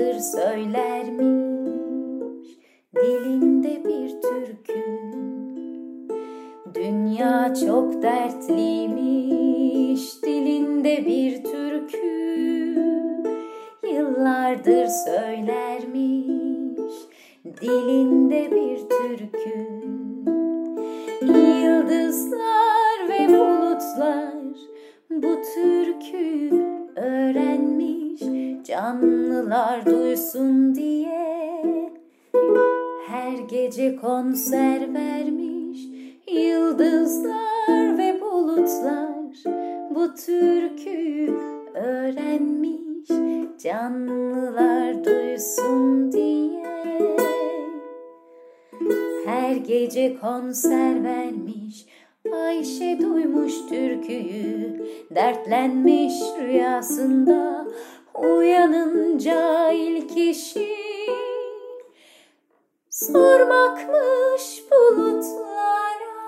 Yıllardır 0.00 0.20
söylermiş, 0.20 1.18
dilinde 2.96 3.84
bir 3.84 4.22
türkü. 4.22 4.84
Dünya 6.74 7.54
çok 7.54 8.02
dertliymiş, 8.02 10.22
dilinde 10.22 11.06
bir 11.06 11.44
türkü 11.44 12.20
yıllardır 13.92 14.86
söylermiş, 14.86 16.94
dilinde 17.60 18.50
bir 18.50 18.78
türkü. 18.88 19.70
Yıldızlar 21.64 23.08
ve 23.08 23.28
bulutlar 23.28 24.56
bu 25.10 25.42
türkü 25.54 26.50
öğrenmiş 26.96 28.20
canlılar 28.70 29.86
duysun 29.86 30.74
diye. 30.74 31.62
Her 33.08 33.38
gece 33.38 33.96
konser 33.96 34.94
vermiş 34.94 35.80
yıldızlar 36.32 37.98
ve 37.98 38.20
bulutlar. 38.20 39.34
Bu 39.94 40.14
türkü 40.14 41.34
öğrenmiş 41.74 43.08
canlılar 43.62 45.04
duysun 45.04 46.12
diye. 46.12 47.16
Her 49.26 49.56
gece 49.56 50.16
konser 50.20 51.04
vermiş 51.04 51.86
Ayşe 52.32 52.98
duymuş 53.00 53.52
türküyü. 53.68 54.86
Dertlenmiş 55.10 56.14
rüyasında 56.42 57.66
Uyanınca 58.20 59.70
ilk 59.70 60.16
işi 60.16 60.76
Sormakmış 62.90 64.64
bulutlara. 64.70 66.20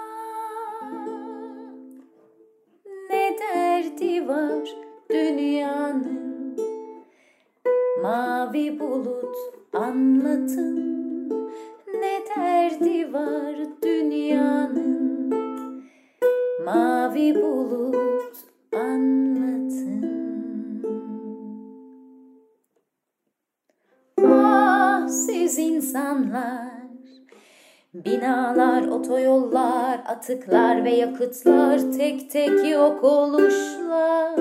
Ne 3.11 3.37
derdi 3.39 4.29
var 4.29 4.77
dünyanın? 5.11 6.57
Mavi 8.03 8.81
bulut 8.81 9.37
anlatın. 9.73 11.29
Ne 11.87 12.23
derdi 12.37 13.13
var 13.13 13.57
dünyanın? 13.83 15.35
Mavi 16.65 17.35
bulut 17.35 18.22
Siz 25.13 25.59
insanlar 25.59 26.83
Binalar, 27.95 28.83
otoyollar, 28.87 30.01
atıklar 30.07 30.85
ve 30.85 30.91
yakıtlar 30.91 31.81
tek 31.97 32.31
tek 32.31 32.71
yok 32.71 33.05
oluşlar. 33.05 34.41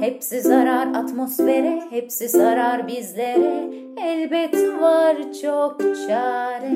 Hepsi 0.00 0.40
zarar 0.40 0.86
atmosfere, 0.94 1.82
hepsi 1.90 2.28
zarar 2.28 2.88
bizlere. 2.88 3.70
Elbet 4.04 4.54
var 4.80 5.16
çok 5.42 5.80
çare. 5.80 6.70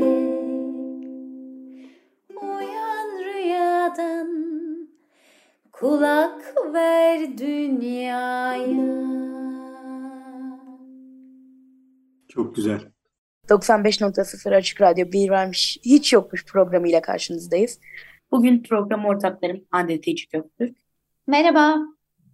Uyan 2.42 3.08
rüyadan, 3.24 4.28
kulak 5.72 6.54
ver 6.74 7.38
dünyaya. 7.38 9.33
Çok 12.34 12.56
güzel. 12.56 12.80
95.0 13.48 14.56
Açık 14.56 14.80
Radyo 14.80 15.12
Bir 15.12 15.30
Vermiş 15.30 15.78
Hiç 15.84 16.12
Yokmuş 16.12 16.46
programıyla 16.46 17.02
karşınızdayız. 17.02 17.78
Bugün 18.30 18.62
program 18.62 19.04
ortaklarım 19.04 19.60
Hande 19.70 20.00
Teci 20.00 20.28
Göktürk 20.28 20.76
Merhaba. 21.26 21.76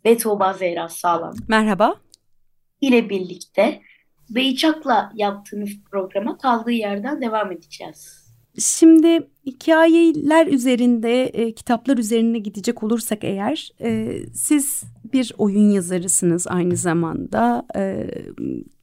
ve 0.06 0.16
Tuğba 0.16 0.53
Zehra 0.53 0.88
Sağlam 0.88 1.34
Merhaba. 1.49 1.94
ile 2.81 3.11
birlikte 3.11 3.81
Beyçak'la 4.31 5.12
yaptığımız 5.15 5.71
programa 5.91 6.38
kaldığı 6.38 6.71
yerden 6.72 7.21
devam 7.21 7.53
edeceğiz. 7.53 8.31
Şimdi 8.59 9.28
hikayeler 9.47 10.47
üzerinde, 10.47 11.25
e, 11.25 11.55
kitaplar 11.55 11.99
üzerine 11.99 12.38
gidecek 12.38 12.82
olursak 12.82 13.25
eğer, 13.25 13.71
e, 13.81 14.19
siz 14.34 14.82
bir 15.12 15.32
oyun 15.38 15.71
yazarısınız 15.71 16.47
aynı 16.49 16.77
zamanda. 16.77 17.67
E, 17.77 18.11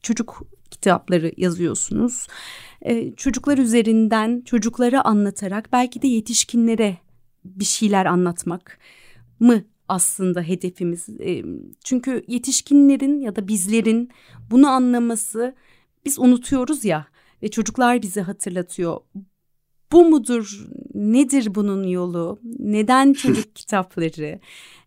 çocuk 0.02 0.42
kitapları 0.80 1.32
yazıyorsunuz. 1.36 2.26
E, 2.82 3.14
çocuklar 3.14 3.58
üzerinden, 3.58 4.42
çocuklara 4.44 5.02
anlatarak 5.02 5.72
belki 5.72 6.02
de 6.02 6.06
yetişkinlere 6.08 6.96
bir 7.44 7.64
şeyler 7.64 8.06
anlatmak 8.06 8.78
mı 9.40 9.64
aslında 9.88 10.42
hedefimiz? 10.42 11.08
E, 11.08 11.44
çünkü 11.84 12.24
yetişkinlerin 12.28 13.20
ya 13.20 13.36
da 13.36 13.48
bizlerin 13.48 14.10
bunu 14.50 14.68
anlaması 14.68 15.54
biz 16.04 16.18
unutuyoruz 16.18 16.84
ya 16.84 17.06
ve 17.42 17.48
çocuklar 17.50 18.02
bize 18.02 18.20
hatırlatıyor. 18.20 19.00
Bu 19.92 20.04
mudur? 20.04 20.66
Nedir 20.94 21.54
bunun 21.54 21.84
yolu? 21.84 22.40
Neden 22.58 23.12
çocuk 23.12 23.54
kitapları? 23.54 24.40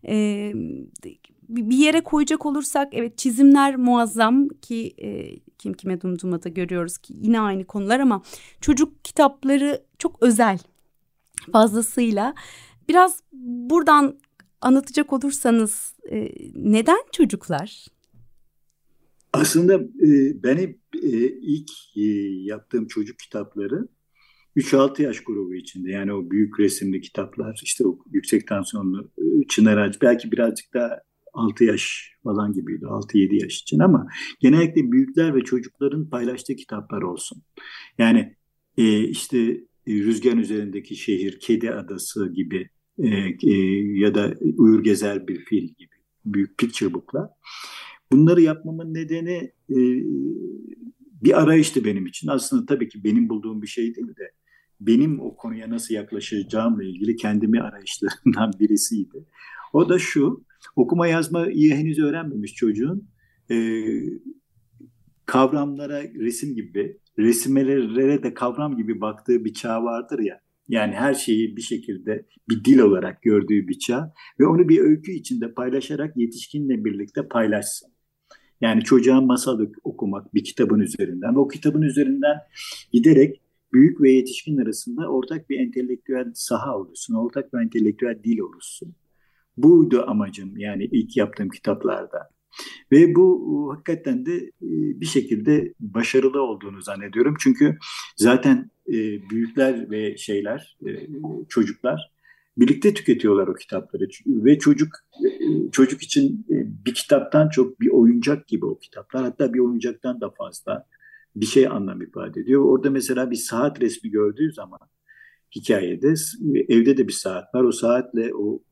Ee, 0.08 0.52
bir 1.56 1.76
yere 1.76 2.00
koyacak 2.00 2.46
olursak 2.46 2.88
evet 2.92 3.18
çizimler 3.18 3.76
muazzam 3.76 4.48
ki 4.48 4.94
e, 4.98 5.38
kim 5.58 5.72
kime 5.72 6.00
dumdumada 6.00 6.48
görüyoruz 6.48 6.98
ki 6.98 7.14
yine 7.16 7.40
aynı 7.40 7.64
konular 7.64 8.00
ama 8.00 8.22
çocuk 8.60 9.04
kitapları 9.04 9.82
çok 9.98 10.22
özel 10.22 10.58
fazlasıyla. 11.52 12.34
Biraz 12.88 13.20
buradan 13.42 14.18
anlatacak 14.60 15.12
olursanız 15.12 15.94
e, 16.10 16.28
neden 16.54 16.98
çocuklar? 17.12 17.86
Aslında 19.32 19.74
e, 19.74 20.42
benim 20.42 20.78
e, 21.02 21.08
ilk 21.26 21.70
e, 21.96 22.02
yaptığım 22.44 22.86
çocuk 22.86 23.18
kitapları 23.18 23.88
3-6 24.56 25.02
yaş 25.02 25.20
grubu 25.20 25.54
içinde 25.54 25.90
yani 25.90 26.12
o 26.12 26.30
büyük 26.30 26.60
resimli 26.60 27.00
kitaplar 27.00 27.60
işte 27.62 27.86
o 27.86 27.98
yüksek 28.10 28.48
tansiyonlu 28.48 29.10
e, 29.18 29.46
çınar 29.48 29.76
ağacı 29.76 30.00
belki 30.00 30.32
birazcık 30.32 30.74
daha 30.74 31.00
6 31.32 31.64
yaş 31.64 32.12
falan 32.24 32.52
gibiydi 32.52 32.84
6-7 32.84 33.42
yaş 33.42 33.60
için 33.60 33.78
ama 33.78 34.06
genellikle 34.40 34.92
büyükler 34.92 35.34
ve 35.34 35.40
çocukların 35.40 36.10
paylaştığı 36.10 36.56
kitaplar 36.56 37.02
olsun. 37.02 37.42
Yani 37.98 38.36
e, 38.76 39.08
işte 39.08 39.38
e, 39.86 39.94
Rüzgar 39.94 40.36
Üzerindeki 40.36 40.96
Şehir, 40.96 41.40
Kedi 41.40 41.70
Adası 41.70 42.32
gibi 42.32 42.68
e, 42.98 43.08
e, 43.42 43.56
ya 43.98 44.14
da 44.14 44.34
Uyur 44.56 44.84
Gezer 44.84 45.28
Bir 45.28 45.44
Fil 45.44 45.62
gibi 45.62 45.94
büyük 46.24 46.58
picture 46.58 46.94
book'lar. 46.94 47.28
Bunları 48.12 48.40
yapmamın 48.40 48.94
nedeni 48.94 49.52
e, 49.70 49.78
bir 51.22 51.42
arayıştı 51.42 51.84
benim 51.84 52.06
için. 52.06 52.28
Aslında 52.28 52.66
tabii 52.66 52.88
ki 52.88 53.04
benim 53.04 53.28
bulduğum 53.28 53.62
bir 53.62 53.66
şey 53.66 53.94
değil 53.94 54.16
de 54.16 54.32
benim 54.80 55.20
o 55.20 55.36
konuya 55.36 55.70
nasıl 55.70 55.94
yaklaşacağımla 55.94 56.84
ilgili 56.84 57.16
kendimi 57.16 57.60
arayışlarından 57.60 58.52
birisiydi. 58.60 59.26
O 59.72 59.88
da 59.88 59.98
şu, 59.98 60.44
okuma 60.76 61.06
yazmayı 61.06 61.74
henüz 61.74 61.98
öğrenmemiş 61.98 62.54
çocuğun 62.54 63.08
e, 63.50 63.56
kavramlara 65.26 66.02
resim 66.02 66.54
gibi, 66.54 66.98
resimlere 67.18 68.22
de 68.22 68.34
kavram 68.34 68.76
gibi 68.76 69.00
baktığı 69.00 69.44
bir 69.44 69.54
çağ 69.54 69.84
vardır 69.84 70.18
ya. 70.18 70.40
Yani 70.68 70.94
her 70.94 71.14
şeyi 71.14 71.56
bir 71.56 71.62
şekilde 71.62 72.26
bir 72.48 72.64
dil 72.64 72.78
olarak 72.78 73.22
gördüğü 73.22 73.68
bir 73.68 73.78
çağ 73.78 74.12
ve 74.40 74.46
onu 74.46 74.68
bir 74.68 74.78
öykü 74.78 75.12
içinde 75.12 75.54
paylaşarak 75.54 76.16
yetişkinle 76.16 76.84
birlikte 76.84 77.28
paylaşsın. 77.28 77.92
Yani 78.60 78.82
çocuğa 78.82 79.20
masal 79.20 79.66
okumak 79.84 80.34
bir 80.34 80.44
kitabın 80.44 80.80
üzerinden, 80.80 81.34
o 81.34 81.48
kitabın 81.48 81.82
üzerinden 81.82 82.36
giderek 82.92 83.40
büyük 83.72 84.00
ve 84.00 84.12
yetişkin 84.12 84.56
arasında 84.56 85.08
ortak 85.08 85.50
bir 85.50 85.60
entelektüel 85.60 86.30
saha 86.34 86.78
olursun, 86.78 87.14
ortak 87.14 87.52
bir 87.52 87.58
entelektüel 87.58 88.20
dil 88.24 88.38
olursun. 88.38 88.94
Buydu 89.56 90.04
amacım 90.06 90.56
yani 90.56 90.84
ilk 90.84 91.16
yaptığım 91.16 91.48
kitaplarda. 91.48 92.30
Ve 92.92 93.14
bu 93.14 93.68
hakikaten 93.74 94.26
de 94.26 94.36
e, 94.36 95.00
bir 95.00 95.06
şekilde 95.06 95.74
başarılı 95.80 96.42
olduğunu 96.42 96.82
zannediyorum. 96.82 97.34
Çünkü 97.40 97.78
zaten 98.16 98.70
e, 98.88 98.94
büyükler 99.30 99.90
ve 99.90 100.16
şeyler, 100.16 100.76
e, 100.86 100.90
çocuklar 101.48 102.12
birlikte 102.56 102.94
tüketiyorlar 102.94 103.48
o 103.48 103.54
kitapları. 103.54 104.06
Ve 104.26 104.58
çocuk 104.58 104.88
çocuk 105.72 106.02
için 106.02 106.46
bir 106.86 106.94
kitaptan 106.94 107.48
çok 107.48 107.80
bir 107.80 107.88
oyuncak 107.88 108.48
gibi 108.48 108.66
o 108.66 108.78
kitaplar. 108.78 109.22
Hatta 109.22 109.54
bir 109.54 109.58
oyuncaktan 109.58 110.20
da 110.20 110.30
fazla 110.30 110.86
bir 111.36 111.46
şey 111.46 111.66
anlam 111.66 112.02
ifade 112.02 112.40
ediyor. 112.40 112.64
Orada 112.64 112.90
mesela 112.90 113.30
bir 113.30 113.36
saat 113.36 113.80
resmi 113.80 114.10
gördüğü 114.10 114.52
zaman 114.52 114.80
hikayede 115.56 116.14
evde 116.68 116.96
de 116.96 117.08
bir 117.08 117.12
saat 117.12 117.54
var. 117.54 117.62
O 117.62 117.72
saatle 117.72 118.34
o 118.34 118.62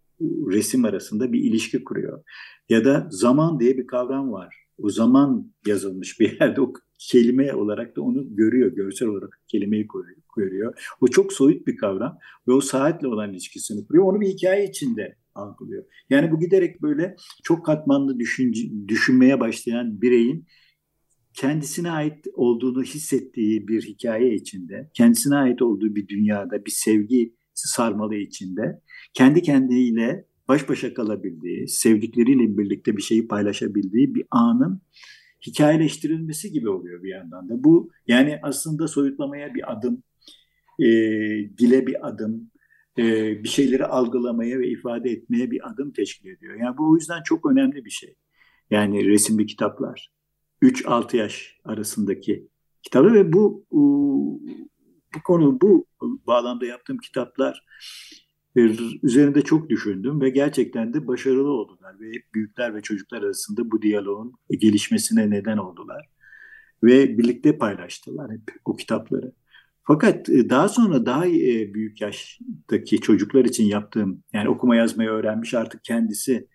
resim 0.51 0.85
arasında 0.85 1.33
bir 1.33 1.41
ilişki 1.41 1.85
kuruyor. 1.85 2.23
Ya 2.69 2.85
da 2.85 3.09
zaman 3.11 3.61
diye 3.61 3.79
bir 3.79 3.87
kavram 3.87 4.33
var. 4.33 4.57
O 4.79 4.91
zaman 4.91 5.53
yazılmış 5.67 6.21
bir 6.21 6.33
yerde 6.41 6.61
o 6.61 6.73
kelime 6.99 7.55
olarak 7.55 7.97
da 7.97 8.03
onu 8.03 8.37
görüyor, 8.37 8.73
görsel 8.73 9.09
olarak 9.09 9.41
kelimeyi 9.49 9.89
görüyor. 10.37 10.95
O 11.01 11.09
çok 11.09 11.33
soyut 11.33 11.67
bir 11.67 11.77
kavram 11.77 12.19
ve 12.49 12.53
o 12.53 12.61
saatle 12.61 13.09
olan 13.09 13.33
ilişkisini 13.33 13.87
kuruyor. 13.87 14.05
Onu 14.05 14.21
bir 14.21 14.29
hikaye 14.29 14.69
içinde 14.69 15.17
algılıyor. 15.35 15.85
Yani 16.11 16.31
bu 16.33 16.41
giderek 16.41 16.83
böyle 16.83 17.17
çok 17.43 17.67
katmanlı 17.67 18.19
düşünce, 18.19 18.89
düşünmeye 18.89 19.41
başlayan 19.41 20.03
bireyin 20.03 20.47
kendisine 21.35 21.91
ait 21.91 22.27
olduğunu 22.35 22.83
hissettiği 22.83 23.69
bir 23.69 23.83
hikaye 23.83 24.35
içinde, 24.35 24.91
kendisine 24.95 25.37
ait 25.37 25.63
olduğu 25.63 25.95
bir 25.95 26.09
dünyada, 26.09 26.65
bir 26.65 26.71
sevgi 26.71 27.35
sarmalı 27.69 28.15
içinde, 28.15 28.81
kendi 29.15 29.43
kendiyle 29.43 30.25
baş 30.49 30.69
başa 30.69 30.95
kalabildiği, 30.95 31.69
sevdikleriyle 31.69 32.59
birlikte 32.59 32.97
bir 32.97 33.03
şeyi 33.03 33.29
paylaşabildiği 33.29 34.15
bir 34.15 34.25
anın 34.31 34.83
hikayeleştirilmesi 35.47 36.53
gibi 36.53 36.69
oluyor 36.69 37.03
bir 37.03 37.09
yandan 37.09 37.49
da. 37.49 37.65
Bu 37.65 37.91
yani 38.07 38.39
aslında 38.43 38.89
soyutlamaya 38.89 39.55
bir 39.55 39.73
adım, 39.73 40.03
e, 40.79 40.87
dile 41.59 41.87
bir 41.87 42.09
adım, 42.09 42.51
e, 42.99 43.05
bir 43.45 43.49
şeyleri 43.49 43.87
algılamaya 43.87 44.59
ve 44.59 44.69
ifade 44.69 45.11
etmeye 45.11 45.51
bir 45.51 45.71
adım 45.71 45.93
teşkil 45.93 46.29
ediyor. 46.29 46.55
Yani 46.55 46.79
bu 46.79 46.91
o 46.91 46.97
yüzden 46.97 47.23
çok 47.23 47.51
önemli 47.51 47.85
bir 47.85 47.91
şey. 47.91 48.15
Yani 48.71 49.07
resimli 49.07 49.47
kitaplar. 49.47 50.13
3-6 50.63 51.17
yaş 51.17 51.59
arasındaki 51.65 52.49
kitabı 52.83 53.13
ve 53.13 53.33
bu 53.33 53.67
bu 55.15 55.23
konu 55.23 55.61
bu 55.61 55.87
bağlamda 56.27 56.67
yaptığım 56.67 56.99
kitaplar 56.99 57.65
üzerinde 59.03 59.43
çok 59.43 59.71
düşündüm 59.71 60.21
ve 60.21 60.31
gerçekten 60.31 60.95
de 60.95 61.07
başarılı 61.07 61.51
oldular 61.51 62.01
ve 62.01 62.13
büyükler 62.35 62.75
ve 62.75 62.81
çocuklar 62.81 63.23
arasında 63.23 63.71
bu 63.71 63.83
diyaloğun 63.83 64.33
gelişmesine 64.51 65.31
neden 65.31 65.57
oldular 65.57 66.09
ve 66.83 67.19
birlikte 67.19 67.59
paylaştılar 67.59 68.31
hep 68.31 68.43
o 68.65 68.77
kitapları. 68.77 69.33
Fakat 69.83 70.29
e, 70.29 70.51
daha 70.51 70.69
sonra 70.69 71.07
daha 71.07 71.27
e, 71.27 71.75
büyük 71.75 72.01
yaştaki 72.01 73.01
çocuklar 73.01 73.45
için 73.45 73.65
yaptığım 73.65 74.23
yani 74.33 74.49
okuma 74.49 74.77
yazmayı 74.77 75.11
öğrenmiş 75.11 75.55
artık 75.55 75.85
kendisi 75.85 76.49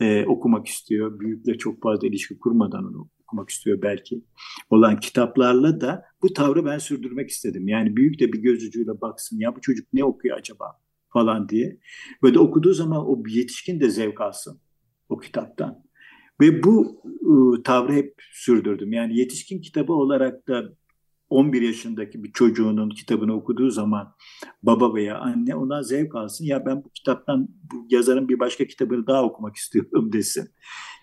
e, 0.00 0.24
okumak 0.26 0.66
istiyor. 0.66 1.20
Büyükle 1.20 1.58
çok 1.58 1.82
fazla 1.82 2.06
ilişki 2.06 2.38
kurmadan 2.38 2.84
onu 2.84 3.08
okumak 3.30 3.50
istiyor 3.50 3.82
belki 3.82 4.24
olan 4.70 5.00
kitaplarla 5.00 5.80
da 5.80 6.04
bu 6.22 6.32
tavrı 6.32 6.64
ben 6.64 6.78
sürdürmek 6.78 7.30
istedim. 7.30 7.68
Yani 7.68 7.96
büyük 7.96 8.20
de 8.20 8.32
bir 8.32 8.38
göz 8.38 8.64
ucuyla 8.64 9.00
baksın 9.00 9.38
ya 9.38 9.56
bu 9.56 9.60
çocuk 9.60 9.92
ne 9.92 10.04
okuyor 10.04 10.38
acaba 10.38 10.80
falan 11.08 11.48
diye. 11.48 11.78
Ve 12.22 12.38
okuduğu 12.38 12.72
zaman 12.72 13.06
o 13.06 13.22
yetişkin 13.28 13.80
de 13.80 13.90
zevk 13.90 14.20
alsın 14.20 14.60
o 15.08 15.18
kitaptan. 15.18 15.84
Ve 16.40 16.62
bu 16.62 17.02
ıı, 17.24 17.62
tavrı 17.62 17.92
hep 17.92 18.14
sürdürdüm. 18.32 18.92
Yani 18.92 19.18
yetişkin 19.18 19.60
kitabı 19.60 19.92
olarak 19.92 20.48
da 20.48 20.72
11 21.30 21.62
yaşındaki 21.62 22.24
bir 22.24 22.32
çocuğunun 22.32 22.90
kitabını 22.90 23.34
okuduğu 23.34 23.70
zaman 23.70 24.14
baba 24.62 24.94
veya 24.94 25.18
anne 25.18 25.54
ona 25.54 25.82
zevk 25.82 26.14
alsın. 26.14 26.44
Ya 26.44 26.66
ben 26.66 26.84
bu 26.84 26.90
kitaptan 26.90 27.48
bu 27.72 27.86
yazarın 27.90 28.28
bir 28.28 28.38
başka 28.38 28.66
kitabını 28.66 29.06
daha 29.06 29.24
okumak 29.24 29.56
istiyorum 29.56 30.12
desin. 30.12 30.48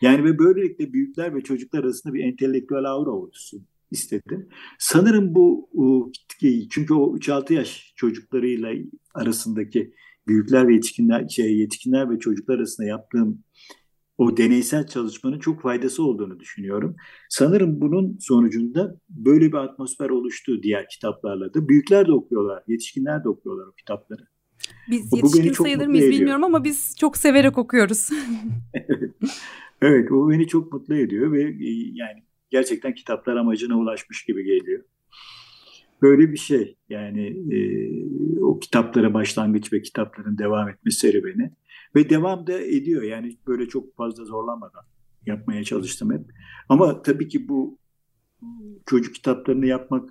Yani 0.01 0.24
ve 0.24 0.39
böylelikle 0.39 0.94
büyükler 0.94 1.35
ve 1.35 1.41
çocuklar 1.41 1.79
arasında 1.79 2.13
bir 2.13 2.24
entelektüel 2.24 2.85
aura 2.85 3.12
oluşsun 3.12 3.68
istedim. 3.91 4.50
Sanırım 4.79 5.35
bu 5.35 5.69
çünkü 6.69 6.94
o 6.94 7.18
3-6 7.18 7.53
yaş 7.53 7.94
çocuklarıyla 7.95 8.73
arasındaki 9.13 9.94
büyükler 10.27 10.68
ve 10.68 10.73
yetişkinler 10.73 11.27
şey 11.27 11.57
yetişkinler 11.57 12.09
ve 12.09 12.19
çocuklar 12.19 12.56
arasında 12.56 12.88
yaptığım 12.88 13.44
o 14.18 14.38
deneysel 14.38 14.88
çalışmanın 14.88 15.40
çok 15.40 15.62
faydası 15.62 16.04
olduğunu 16.04 16.40
düşünüyorum. 16.40 16.96
Sanırım 17.30 17.81
bunun 17.81 18.18
sonucunda 18.19 19.00
böyle 19.10 19.48
bir 19.48 19.58
atmosfer 19.58 20.10
oluştu 20.10 20.64
diğer 20.64 20.90
kitaplarla 20.90 21.54
da. 21.54 21.69
Büyükler 21.69 22.08
de 22.08 22.12
okuyorlar, 22.12 22.64
yetişkinler 22.68 23.24
de 23.24 23.30
okuyorlar 23.30 23.68
o 23.68 23.72
kitapları. 23.72 24.28
Biz 24.90 25.14
o, 25.14 25.18
yetişkin 25.18 25.54
sayılır 25.54 25.88
mıyız 25.88 26.06
ediyor. 26.06 26.19
bilmiyorum 26.19 26.44
ama 26.44 26.64
biz 26.64 26.96
çok 27.00 27.18
severek 27.18 27.58
okuyoruz. 27.58 28.10
evet, 29.81 30.12
o 30.12 30.30
beni 30.30 30.48
çok 30.48 30.74
mutlu 30.74 30.96
ediyor 30.96 31.31
ve 31.31 31.42
e, 31.42 31.69
yani 31.94 32.24
gerçekten 32.50 32.94
kitaplar 32.94 33.36
amacına 33.36 33.78
ulaşmış 33.78 34.25
gibi 34.25 34.44
geliyor. 34.44 34.84
Böyle 36.02 36.31
bir 36.31 36.38
şey 36.38 36.78
yani 36.90 37.28
e, 37.56 37.60
o 38.42 38.60
kitaplara 38.60 39.14
başlangıç 39.14 39.74
ve 39.74 39.81
kitapların 39.81 40.38
devam 40.38 40.69
etme 40.69 40.92
serüveni. 40.92 41.52
Ve 41.97 42.09
devam 42.09 42.47
da 42.47 42.59
ediyor 42.61 43.03
yani 43.03 43.38
böyle 43.47 43.67
çok 43.67 43.95
fazla 43.95 44.25
zorlamadan 44.25 44.83
yapmaya 45.25 45.63
çalıştım 45.63 46.13
hep. 46.13 46.21
Ama 46.69 47.01
tabii 47.01 47.27
ki 47.27 47.47
bu 47.49 47.79
çocuk 48.85 49.15
kitaplarını 49.15 49.65
yapmak 49.65 50.09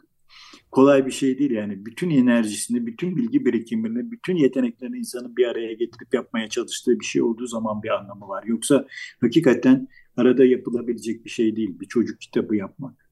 kolay 0.71 1.07
bir 1.07 1.11
şey 1.11 1.39
değil 1.39 1.51
yani. 1.51 1.87
Bütün 1.87 2.11
enerjisini, 2.11 2.87
bütün 2.87 3.17
bilgi 3.17 3.47
birikimini, 3.47 4.11
bütün 4.11 4.37
yeteneklerini 4.37 4.99
insanın 4.99 5.37
bir 5.37 5.47
araya 5.47 5.73
getirip 5.73 6.15
yapmaya 6.15 6.49
çalıştığı 6.49 7.01
bir 7.01 7.05
şey 7.05 7.23
olduğu 7.23 7.47
zaman 7.47 7.83
bir 7.83 7.89
anlamı 7.89 8.29
var. 8.29 8.45
Yoksa 8.47 8.87
hakikaten 9.21 9.89
arada 10.17 10.45
yapılabilecek 10.45 11.25
bir 11.25 11.31
şey 11.31 11.57
değil 11.57 11.81
bir 11.81 11.87
çocuk 11.87 12.21
kitabı 12.21 12.57
yapmak. 12.57 13.11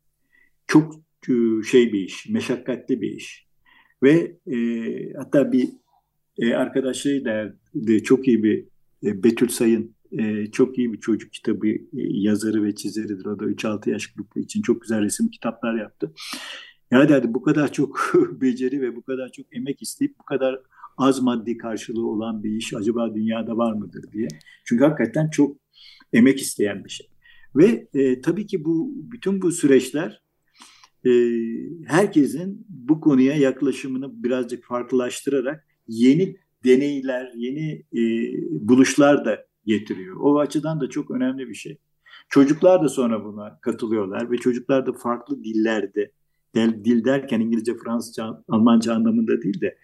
Çok 0.66 0.94
e, 1.28 1.62
şey 1.62 1.92
bir 1.92 2.00
iş, 2.00 2.28
meşakkatli 2.28 3.00
bir 3.00 3.10
iş. 3.10 3.46
Ve 4.02 4.36
e, 4.46 4.56
hatta 5.12 5.52
bir 5.52 5.68
e, 6.38 6.54
arkadaşları 6.54 7.24
derdi, 7.24 8.02
çok 8.02 8.28
iyi 8.28 8.42
bir 8.42 8.64
e, 9.04 9.22
Betül 9.22 9.48
Sayın 9.48 9.94
e, 10.18 10.46
çok 10.46 10.78
iyi 10.78 10.92
bir 10.92 11.00
çocuk 11.00 11.32
kitabı 11.32 11.68
e, 11.68 11.78
yazarı 11.92 12.64
ve 12.64 12.74
çizeridir. 12.74 13.26
O 13.26 13.38
da 13.38 13.44
3-6 13.44 13.90
yaş 13.90 14.06
grubu 14.06 14.38
için 14.40 14.62
çok 14.62 14.82
güzel 14.82 15.02
resim 15.02 15.28
kitaplar 15.28 15.74
yaptı. 15.74 16.12
Ya 16.90 17.08
derdi 17.08 17.34
bu 17.34 17.42
kadar 17.42 17.72
çok 17.72 18.12
beceri 18.40 18.80
ve 18.80 18.96
bu 18.96 19.02
kadar 19.02 19.32
çok 19.32 19.56
emek 19.56 19.82
isteyip 19.82 20.18
bu 20.18 20.24
kadar 20.24 20.60
az 20.96 21.22
maddi 21.22 21.56
karşılığı 21.56 22.06
olan 22.06 22.44
bir 22.44 22.50
iş 22.50 22.74
acaba 22.74 23.14
dünyada 23.14 23.56
var 23.56 23.72
mıdır 23.72 24.12
diye. 24.12 24.28
Çünkü 24.64 24.84
hakikaten 24.84 25.30
çok 25.30 25.56
emek 26.12 26.40
isteyen 26.40 26.84
bir 26.84 26.90
şey. 26.90 27.06
Ve 27.56 27.88
e, 27.94 28.20
tabii 28.20 28.46
ki 28.46 28.64
bu 28.64 28.92
bütün 28.96 29.42
bu 29.42 29.52
süreçler 29.52 30.22
e, 31.06 31.10
herkesin 31.86 32.66
bu 32.68 33.00
konuya 33.00 33.36
yaklaşımını 33.36 34.22
birazcık 34.24 34.64
farklılaştırarak 34.64 35.66
yeni 35.88 36.36
deneyler, 36.64 37.32
yeni 37.36 37.72
e, 37.72 38.02
buluşlar 38.68 39.24
da 39.24 39.46
getiriyor. 39.66 40.16
O 40.20 40.38
açıdan 40.38 40.80
da 40.80 40.90
çok 40.90 41.10
önemli 41.10 41.48
bir 41.48 41.54
şey. 41.54 41.78
Çocuklar 42.28 42.82
da 42.82 42.88
sonra 42.88 43.24
buna 43.24 43.58
katılıyorlar 43.60 44.30
ve 44.30 44.36
çocuklar 44.36 44.86
da 44.86 44.92
farklı 44.92 45.44
dillerde, 45.44 46.10
dil 46.54 47.04
derken 47.04 47.40
İngilizce, 47.40 47.76
Fransızca, 47.76 48.44
Almanca 48.48 48.94
anlamında 48.94 49.42
değil 49.42 49.60
de 49.60 49.78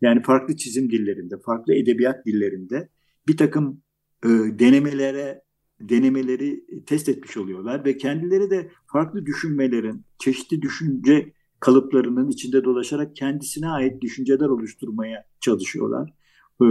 yani 0.00 0.22
farklı 0.22 0.56
çizim 0.56 0.90
dillerinde, 0.90 1.38
farklı 1.38 1.74
edebiyat 1.74 2.26
dillerinde 2.26 2.88
bir 3.28 3.36
takım 3.36 3.82
e, 4.24 4.28
denemelere 4.58 5.42
denemeleri 5.80 6.64
test 6.86 7.08
etmiş 7.08 7.36
oluyorlar 7.36 7.84
ve 7.84 7.96
kendileri 7.96 8.50
de 8.50 8.70
farklı 8.86 9.26
düşünmelerin, 9.26 10.04
çeşitli 10.18 10.62
düşünce 10.62 11.32
kalıplarının 11.60 12.28
içinde 12.28 12.64
dolaşarak 12.64 13.16
kendisine 13.16 13.68
ait 13.68 14.02
düşünceler 14.02 14.46
oluşturmaya 14.46 15.24
çalışıyorlar. 15.40 16.12
Ee, 16.62 16.64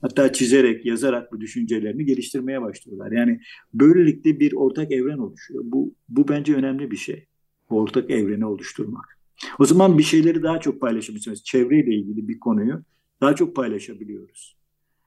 hatta 0.00 0.32
çizerek, 0.32 0.86
yazarak 0.86 1.32
bu 1.32 1.40
düşüncelerini 1.40 2.04
geliştirmeye 2.04 2.62
başlıyorlar. 2.62 3.12
Yani 3.12 3.40
böylelikle 3.74 4.40
bir 4.40 4.52
ortak 4.52 4.92
evren 4.92 5.18
oluşuyor. 5.18 5.62
Bu, 5.66 5.94
bu 6.08 6.28
bence 6.28 6.54
önemli 6.54 6.90
bir 6.90 6.96
şey. 6.96 7.26
Ortak 7.68 8.10
evreni 8.10 8.46
oluşturmak. 8.46 9.18
O 9.58 9.64
zaman 9.64 9.98
bir 9.98 10.02
şeyleri 10.02 10.42
daha 10.42 10.60
çok 10.60 10.80
paylaşabiliyoruz. 10.80 11.44
Çevreyle 11.44 11.94
ilgili 11.94 12.28
bir 12.28 12.38
konuyu 12.38 12.82
daha 13.20 13.34
çok 13.34 13.56
paylaşabiliyoruz. 13.56 14.56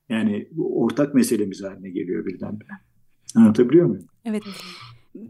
Yani 0.10 0.50
ortak 0.58 1.16
meselemiz 1.16 1.64
haline 1.64 1.90
geliyor 1.90 2.26
birdenbire. 2.26 2.74
Anlatabiliyor 3.36 3.86
muyum? 3.86 4.06
Evet. 4.26 4.44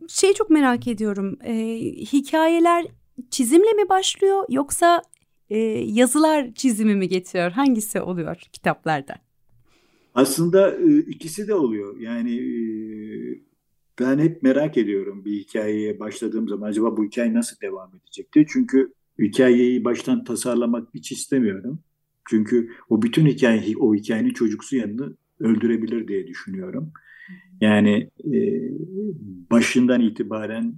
Şey 0.07 0.33
çok 0.33 0.49
merak 0.49 0.87
ediyorum. 0.87 1.37
E, 1.43 1.53
hikayeler 2.13 2.85
çizimle 3.31 3.73
mi 3.73 3.89
başlıyor 3.89 4.43
yoksa 4.49 5.01
e, 5.49 5.57
yazılar 5.85 6.53
çizimi 6.53 6.95
mi 6.95 7.07
geçiyor? 7.07 7.51
Hangisi 7.51 8.01
oluyor 8.01 8.35
kitaplarda? 8.53 9.15
Aslında 10.15 10.75
e, 10.75 10.97
ikisi 10.97 11.47
de 11.47 11.53
oluyor. 11.53 11.99
Yani 11.99 12.35
e, 12.35 12.45
ben 13.99 14.19
hep 14.19 14.43
merak 14.43 14.77
ediyorum 14.77 15.25
bir 15.25 15.39
hikayeye 15.39 15.99
başladığım 15.99 16.47
zaman 16.47 16.69
acaba 16.69 16.97
bu 16.97 17.05
hikaye 17.05 17.33
nasıl 17.33 17.61
devam 17.61 17.91
edecek 17.95 18.33
diye. 18.33 18.45
Çünkü 18.49 18.93
hikayeyi 19.19 19.83
baştan 19.83 20.23
tasarlamak 20.23 20.87
hiç 20.93 21.11
istemiyorum. 21.11 21.79
Çünkü 22.29 22.69
o 22.89 23.01
bütün 23.01 23.25
hikaye, 23.25 23.77
o 23.79 23.95
hikayenin 23.95 24.33
çocuksu 24.33 24.75
yanını 24.75 25.15
öldürebilir 25.39 26.07
diye 26.07 26.27
düşünüyorum. 26.27 26.91
Yani 27.61 28.09
e, 28.33 28.39
başından 29.51 30.01
itibaren 30.01 30.73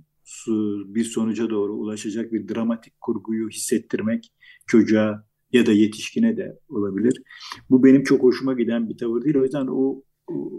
bir 0.86 1.04
sonuca 1.04 1.50
doğru 1.50 1.74
ulaşacak 1.74 2.32
bir 2.32 2.48
dramatik 2.48 3.02
kurguyu 3.02 3.50
hissettirmek 3.50 4.32
çocuğa 4.68 5.26
ya 5.54 5.66
da 5.66 5.72
yetişkine 5.72 6.38
de 6.38 6.60
olabilir. 6.70 7.22
Bu 7.70 7.84
benim 7.84 8.04
çok 8.04 8.24
hoşuma 8.24 8.54
giden 8.54 8.90
bir 8.90 8.98
tavır 8.98 9.24
değil. 9.24 9.36
O 9.36 9.44
yüzden 9.44 9.68
o, 9.68 10.04
o 10.28 10.52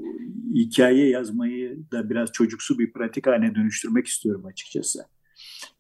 hikaye 0.55 1.09
yazmayı 1.09 1.79
da 1.93 2.11
biraz 2.11 2.33
çocuksu 2.33 2.79
bir 2.79 2.93
pratik 2.93 3.27
haline 3.27 3.55
dönüştürmek 3.55 4.07
istiyorum 4.07 4.47
açıkçası. 4.47 4.99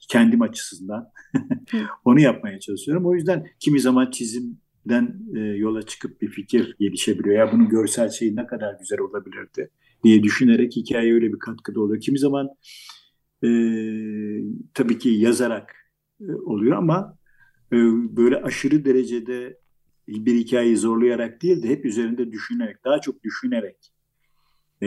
Kendim 0.08 0.42
açısından. 0.42 1.08
Onu 2.04 2.20
yapmaya 2.20 2.60
çalışıyorum. 2.60 3.06
O 3.06 3.14
yüzden 3.14 3.46
kimi 3.60 3.80
zaman 3.80 4.10
çizimden 4.10 5.20
e, 5.36 5.38
yola 5.40 5.82
çıkıp 5.82 6.22
bir 6.22 6.28
fikir 6.28 6.76
gelişebiliyor. 6.80 7.36
Ya 7.36 7.52
bunun 7.52 7.68
görsel 7.68 8.10
şeyi 8.10 8.36
ne 8.36 8.46
kadar 8.46 8.78
güzel 8.80 9.00
olabilirdi 9.00 9.70
diye 10.04 10.22
düşünerek 10.22 10.76
hikaye 10.76 11.14
öyle 11.14 11.32
bir 11.32 11.38
katkıda 11.38 11.80
oluyor. 11.80 12.00
Kimi 12.00 12.18
zaman 12.18 12.48
e, 13.44 13.48
tabii 14.74 14.98
ki 14.98 15.08
yazarak 15.08 15.76
e, 16.20 16.32
oluyor 16.32 16.76
ama 16.76 17.18
e, 17.72 17.76
böyle 18.16 18.36
aşırı 18.42 18.84
derecede 18.84 19.58
bir 20.08 20.34
hikayeyi 20.34 20.76
zorlayarak 20.76 21.42
değil 21.42 21.62
de 21.62 21.68
hep 21.68 21.84
üzerinde 21.84 22.32
düşünerek, 22.32 22.84
daha 22.84 23.00
çok 23.00 23.22
düşünerek 23.22 23.92
e, 24.80 24.86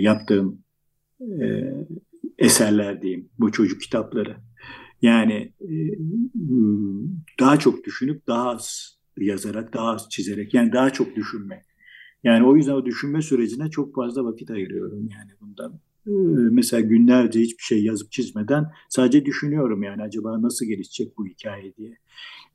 yaptığım 0.00 0.64
e, 1.20 1.74
eserler 2.38 3.02
diyeyim, 3.02 3.28
bu 3.38 3.52
çocuk 3.52 3.80
kitapları. 3.80 4.36
Yani 5.02 5.52
e, 5.60 5.76
daha 7.40 7.58
çok 7.58 7.84
düşünüp 7.84 8.26
daha 8.26 8.50
az 8.50 8.98
yazarak, 9.18 9.74
daha 9.74 9.90
az 9.90 10.08
çizerek, 10.10 10.54
yani 10.54 10.72
daha 10.72 10.90
çok 10.90 11.16
düşünmek. 11.16 11.62
Yani 12.24 12.46
o 12.46 12.56
yüzden 12.56 12.72
o 12.72 12.86
düşünme 12.86 13.22
sürecine 13.22 13.70
çok 13.70 13.94
fazla 13.94 14.24
vakit 14.24 14.50
ayırıyorum 14.50 15.08
yani 15.08 15.30
bundan. 15.40 15.80
Ee, 16.06 16.10
mesela 16.50 16.80
günlerce 16.80 17.40
hiçbir 17.40 17.62
şey 17.62 17.84
yazıp 17.84 18.12
çizmeden 18.12 18.72
sadece 18.88 19.24
düşünüyorum 19.24 19.82
yani 19.82 20.02
acaba 20.02 20.42
nasıl 20.42 20.66
gelişecek 20.66 21.18
bu 21.18 21.26
hikaye 21.26 21.76
diye 21.76 21.98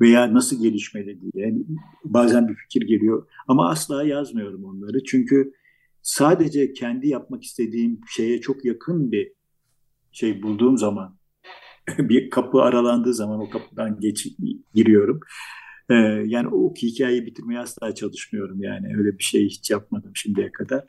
veya 0.02 0.34
nasıl 0.34 0.62
gelişmeli 0.62 1.22
diye. 1.22 1.46
Yani 1.46 1.62
bazen 2.06 2.48
bir 2.48 2.56
fikir 2.56 2.82
geliyor 2.82 3.28
ama 3.48 3.70
asla 3.70 4.04
yazmıyorum 4.04 4.64
onları 4.64 5.04
çünkü 5.04 5.54
sadece 6.02 6.74
kendi 6.74 7.08
yapmak 7.08 7.44
istediğim 7.44 8.02
şeye 8.10 8.42
çok 8.42 8.66
yakın 8.66 9.12
bir 9.12 9.34
şey 10.12 10.44
bulduğum 10.44 10.78
zaman 10.78 11.18
bir 11.98 12.30
kapı 12.30 12.62
aralandığı 12.62 13.14
zaman 13.14 13.40
o 13.40 13.50
kapıdan 13.50 14.00
geç 14.00 14.28
giriyorum. 14.74 15.20
Ee, 15.90 15.96
yani 16.26 16.48
o 16.48 16.74
hikayeyi 16.74 17.26
bitirmeye 17.26 17.60
asla 17.60 17.96
çalışmıyorum 17.96 18.64
yani 18.64 18.88
öyle 18.98 19.18
bir 19.18 19.24
şey 19.24 19.46
hiç 19.46 19.72
yapmadım 19.72 20.12
şimdiye 20.16 20.52
kadar. 20.52 20.86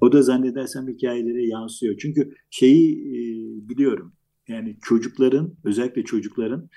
O 0.00 0.12
da 0.12 0.22
zannedersem 0.22 0.88
hikayelere 0.88 1.46
yansıyor. 1.46 1.96
Çünkü 1.98 2.34
şeyi 2.50 2.92
e, 2.92 3.18
biliyorum 3.68 4.12
yani 4.48 4.76
çocukların 4.82 5.54
özellikle 5.64 6.04
çocukların 6.04 6.68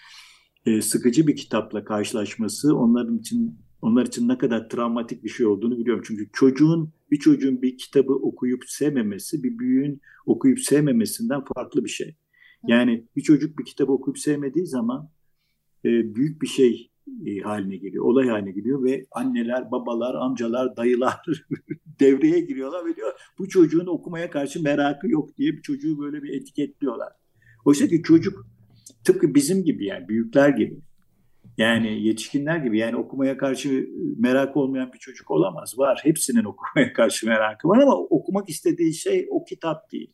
e, 0.65 0.81
sıkıcı 0.81 1.27
bir 1.27 1.35
kitapla 1.35 1.83
karşılaşması 1.83 2.75
onların 2.75 3.17
için 3.17 3.57
onlar 3.81 4.05
için 4.05 4.27
ne 4.27 4.37
kadar 4.37 4.69
travmatik 4.69 5.23
bir 5.23 5.29
şey 5.29 5.45
olduğunu 5.45 5.79
biliyorum. 5.79 6.03
Çünkü 6.07 6.29
çocuğun 6.33 6.93
bir 7.11 7.19
çocuğun 7.19 7.61
bir 7.61 7.77
kitabı 7.77 8.13
okuyup 8.13 8.63
sevmemesi 8.65 9.43
bir 9.43 9.59
büyüğün 9.59 10.01
okuyup 10.25 10.59
sevmemesinden 10.59 11.43
farklı 11.55 11.83
bir 11.85 11.89
şey. 11.89 12.15
Yani 12.67 13.07
bir 13.15 13.21
çocuk 13.21 13.59
bir 13.59 13.65
kitabı 13.65 13.91
okuyup 13.91 14.19
sevmediği 14.19 14.65
zaman 14.65 15.09
e, 15.85 16.15
büyük 16.15 16.41
bir 16.41 16.47
şey 16.47 16.90
e, 17.25 17.39
haline 17.39 17.77
geliyor, 17.77 18.05
olay 18.05 18.27
haline 18.27 18.51
geliyor 18.51 18.84
ve 18.84 19.05
anneler, 19.12 19.72
babalar, 19.72 20.15
amcalar, 20.15 20.77
dayılar 20.77 21.22
devreye 22.00 22.39
giriyorlar 22.39 22.86
ve 22.86 22.96
diyor 22.96 23.13
bu 23.39 23.50
çocuğun 23.50 23.88
okumaya 23.88 24.29
karşı 24.29 24.63
merakı 24.63 25.08
yok 25.10 25.38
diye 25.38 25.51
bir 25.53 25.62
çocuğu 25.62 26.00
böyle 26.00 26.24
bir 26.24 26.34
etiketliyorlar. 26.34 27.13
Oysa 27.65 27.88
ki 27.88 28.03
çocuk 28.03 28.48
tıpkı 29.03 29.36
bizim 29.36 29.63
gibi 29.63 29.86
yani 29.86 30.08
büyükler 30.08 30.50
gibi 30.50 30.81
yani 31.58 32.08
yetişkinler 32.08 32.58
gibi 32.58 32.79
yani 32.79 32.96
okumaya 32.96 33.38
karşı 33.38 33.88
merak 34.17 34.58
olmayan 34.58 34.93
bir 34.93 35.00
çocuk 35.00 35.31
olamaz. 35.31 35.79
Var. 35.79 36.00
Hepsinin 36.03 36.43
okumaya 36.43 36.93
karşı 36.98 37.27
merakı 37.27 37.67
var 37.67 37.77
ama 37.77 37.96
okumak 37.96 38.50
istediği 38.50 38.93
şey 38.93 39.27
o 39.31 39.43
kitap 39.43 39.91
değil. 39.91 40.13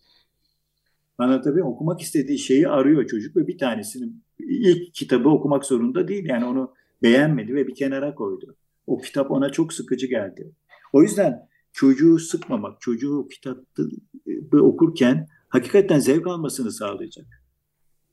Anlatabiliyor 1.18 1.66
muyum? 1.66 1.76
Okumak 1.76 2.02
istediği 2.02 2.40
şeyi 2.40 2.68
arıyor 2.68 3.08
çocuk 3.08 3.36
ve 3.36 3.48
bir 3.48 3.58
tanesini 3.58 4.14
ilk 4.40 4.94
kitabı 4.94 5.30
okumak 5.30 5.66
zorunda 5.66 6.08
değil. 6.08 6.26
Yani 6.26 6.46
onu 6.46 6.74
beğenmedi 7.04 7.56
ve 7.56 7.68
bir 7.68 7.76
kenara 7.76 8.16
koydu. 8.16 8.56
O 8.88 8.98
kitap 8.98 9.32
ona 9.32 9.50
çok 9.50 9.74
sıkıcı 9.74 10.08
geldi. 10.08 10.52
O 10.94 11.02
yüzden 11.02 11.48
çocuğu 11.74 12.20
sıkmamak, 12.20 12.82
çocuğu 12.82 13.28
kitabı 13.32 14.64
okurken 14.64 15.28
hakikaten 15.50 16.00
zevk 16.00 16.28
almasını 16.28 16.72
sağlayacak. 16.72 17.26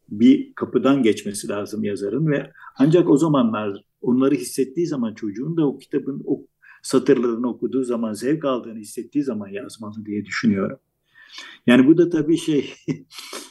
Bir 0.08 0.54
kapıdan 0.54 1.02
geçmesi 1.02 1.48
lazım 1.48 1.84
yazarın 1.84 2.26
ve 2.26 2.50
ancak 2.78 3.10
o 3.10 3.16
zamanlar 3.16 3.84
onları 4.02 4.34
hissettiği 4.34 4.86
zaman 4.86 5.14
çocuğun 5.14 5.56
da 5.56 5.66
o 5.66 5.78
kitabın 5.78 6.22
o 6.26 6.46
satırlarını 6.82 7.48
okuduğu 7.48 7.84
zaman 7.84 8.12
zevk 8.12 8.44
aldığını 8.44 8.78
hissettiği 8.78 9.24
zaman 9.24 9.48
yazmalı 9.48 10.06
diye 10.06 10.24
düşünüyorum. 10.24 10.78
Yani 11.66 11.86
bu 11.86 11.98
da 11.98 12.10
tabii 12.10 12.36
şey 12.36 12.74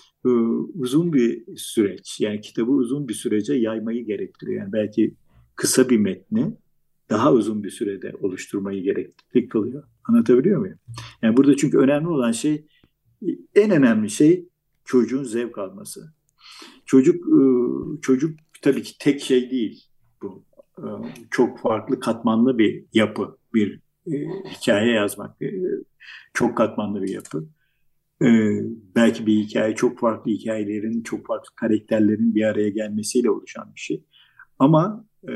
uzun 0.74 1.13
bir 1.13 1.58
süreç. 1.58 2.20
Yani 2.22 2.42
kitabı 2.42 2.72
uzun 2.72 3.08
bir 3.08 3.13
sürece 3.13 3.53
yaymayı 3.53 4.06
gerektiriyor. 4.06 4.62
Yani 4.62 4.74
belki 4.74 5.15
kısa 5.56 5.89
bir 5.89 5.98
metni 5.98 6.58
daha 7.10 7.34
uzun 7.34 7.63
bir 7.63 7.70
sürede 7.70 8.13
oluşturmayı 8.22 8.84
gerekli 8.84 9.50
kılıyor. 9.50 9.84
Anlatabiliyor 10.03 10.60
muyum? 10.60 10.80
Yani 11.22 11.38
burada 11.38 11.58
çünkü 11.58 11.77
önemli 11.77 12.08
olan 12.08 12.32
şey 12.32 12.65
en 13.56 13.72
önemli 13.72 14.10
şey 14.10 14.50
çocuğun 14.86 15.24
zevk 15.24 15.58
alması. 15.58 16.13
Çocuk 16.86 17.25
çocuk 18.01 18.39
tabii 18.62 18.84
ki 18.84 18.98
tek 19.00 19.22
şey 19.22 19.51
değil 19.51 19.84
bu. 20.22 20.44
Çok 21.32 21.60
farklı 21.60 22.00
katmanlı 22.00 22.58
bir 22.58 22.86
yapı, 22.94 23.38
bir 23.53 23.80
hikaye 24.46 24.92
yazmak 24.92 25.38
çok 26.34 26.58
katmanlı 26.58 27.03
bir 27.03 27.10
yapı. 27.10 27.48
Ee, 28.24 28.62
belki 28.96 29.25
bir 29.25 29.34
hikaye 29.34 29.75
çok 29.75 30.00
farklı 30.00 30.32
hikayelerin, 30.32 31.03
çok 31.03 31.27
farklı 31.27 31.56
karakterlerin 31.56 32.36
bir 32.36 32.44
araya 32.44 32.70
gelmesiyle 32.70 33.30
oluşan 33.30 33.72
bir 33.75 33.80
şey. 33.80 34.03
Ama 34.60 35.06
e, 35.30 35.32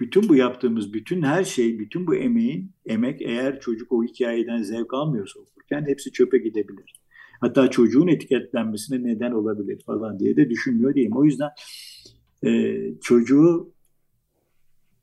bütün 0.00 0.28
bu 0.28 0.36
yaptığımız, 0.36 0.92
bütün 0.92 1.22
her 1.22 1.44
şey, 1.44 1.78
bütün 1.78 2.06
bu 2.06 2.14
emeğin, 2.14 2.72
emek 2.86 3.22
eğer 3.22 3.60
çocuk 3.60 3.92
o 3.92 4.04
hikayeden 4.04 4.62
zevk 4.62 4.94
almıyorsa 4.94 5.40
okurken 5.40 5.86
hepsi 5.86 6.12
çöpe 6.12 6.38
gidebilir. 6.38 7.02
Hatta 7.40 7.70
çocuğun 7.70 8.08
etiketlenmesine 8.08 9.08
neden 9.08 9.32
olabilir 9.32 9.82
falan 9.86 10.18
diye 10.18 10.36
de 10.36 10.50
düşünmüyor 10.50 10.94
diyeyim. 10.94 11.16
O 11.16 11.24
yüzden 11.24 11.50
e, 12.46 12.78
çocuğu 13.02 13.72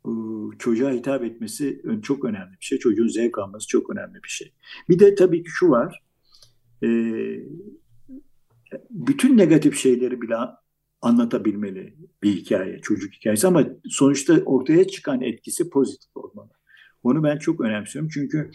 e, 0.06 0.12
çocuğa 0.60 0.92
hitap 0.92 1.24
etmesi 1.24 1.82
çok 2.04 2.26
önemli 2.26 2.52
bir 2.52 2.66
şey. 2.66 2.80
Çocuğun 2.80 3.08
zevk 3.08 3.38
alması 3.38 3.68
çok 3.68 3.90
önemli 3.90 4.24
bir 4.24 4.30
şey. 4.30 4.54
Bir 4.90 5.00
de 5.00 5.16
tabii 5.16 5.44
ki 5.44 5.50
şu 5.50 5.70
var 5.70 6.09
e, 6.84 6.90
bütün 8.90 9.38
negatif 9.38 9.78
şeyleri 9.78 10.22
bile 10.22 10.36
anlatabilmeli 11.02 11.96
bir 12.24 12.32
hikaye, 12.32 12.80
çocuk 12.82 13.14
hikayesi 13.14 13.48
ama 13.48 13.68
sonuçta 13.90 14.34
ortaya 14.46 14.88
çıkan 14.88 15.22
etkisi 15.22 15.70
pozitif 15.70 16.18
olmalı. 16.18 16.50
Onu 17.04 17.24
ben 17.24 17.38
çok 17.38 17.62
önemsiyorum 17.62 18.10
çünkü 18.14 18.52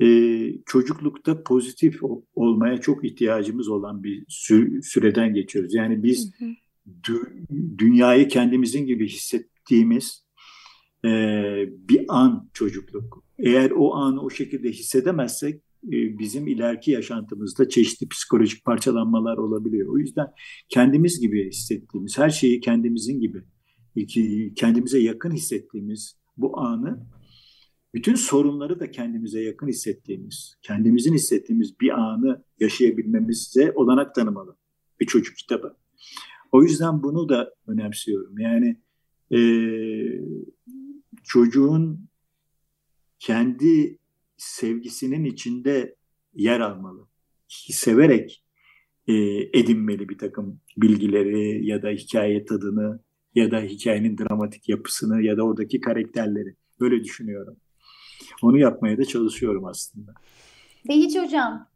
e, 0.00 0.08
çocuklukta 0.66 1.42
pozitif 1.42 2.00
olmaya 2.34 2.80
çok 2.80 3.04
ihtiyacımız 3.04 3.68
olan 3.68 4.02
bir 4.02 4.24
sü 4.28 4.80
süreden 4.82 5.34
geçiyoruz. 5.34 5.74
Yani 5.74 6.02
biz 6.02 6.32
hı 6.38 6.44
hı. 6.44 6.50
Dü 7.08 7.46
dünyayı 7.78 8.28
kendimizin 8.28 8.86
gibi 8.86 9.08
hissettiğimiz 9.08 10.24
e, 11.04 11.10
bir 11.68 12.04
an 12.08 12.50
çocukluk. 12.52 13.24
Eğer 13.38 13.70
o 13.70 13.94
anı 13.94 14.22
o 14.22 14.30
şekilde 14.30 14.70
hissedemezsek 14.70 15.62
bizim 15.82 16.46
ileriki 16.46 16.90
yaşantımızda 16.90 17.68
çeşitli 17.68 18.08
psikolojik 18.08 18.64
parçalanmalar 18.64 19.36
olabiliyor. 19.36 19.94
O 19.94 19.98
yüzden 19.98 20.26
kendimiz 20.68 21.20
gibi 21.20 21.48
hissettiğimiz, 21.48 22.18
her 22.18 22.30
şeyi 22.30 22.60
kendimizin 22.60 23.20
gibi, 23.20 23.42
kendimize 24.54 24.98
yakın 24.98 25.30
hissettiğimiz 25.30 26.16
bu 26.36 26.60
anı, 26.60 27.06
bütün 27.94 28.14
sorunları 28.14 28.80
da 28.80 28.90
kendimize 28.90 29.42
yakın 29.42 29.68
hissettiğimiz, 29.68 30.54
kendimizin 30.62 31.14
hissettiğimiz 31.14 31.80
bir 31.80 31.90
anı 31.90 32.44
yaşayabilmemize 32.60 33.72
olanak 33.72 34.14
tanımalı 34.14 34.56
bir 35.00 35.06
çocuk 35.06 35.36
kitabı. 35.36 35.76
O 36.52 36.62
yüzden 36.62 37.02
bunu 37.02 37.28
da 37.28 37.54
önemsiyorum. 37.66 38.38
Yani 38.38 38.76
e, 39.32 39.40
çocuğun 41.24 42.08
kendi 43.18 43.98
sevgisinin 44.36 45.24
içinde 45.24 45.96
yer 46.34 46.60
almalı. 46.60 47.08
Severek 47.48 48.44
e, 49.08 49.14
edinmeli 49.58 50.08
bir 50.08 50.18
takım 50.18 50.60
bilgileri 50.76 51.66
ya 51.66 51.82
da 51.82 51.88
hikaye 51.88 52.44
tadını 52.44 53.00
ya 53.34 53.50
da 53.50 53.60
hikayenin 53.60 54.18
dramatik 54.18 54.68
yapısını 54.68 55.22
ya 55.22 55.36
da 55.36 55.42
oradaki 55.42 55.80
karakterleri. 55.80 56.54
Böyle 56.80 57.04
düşünüyorum. 57.04 57.56
Onu 58.42 58.58
yapmaya 58.58 58.98
da 58.98 59.04
çalışıyorum 59.04 59.64
aslında. 59.64 60.14
Behiç 60.88 61.18
Hocam. 61.18 61.68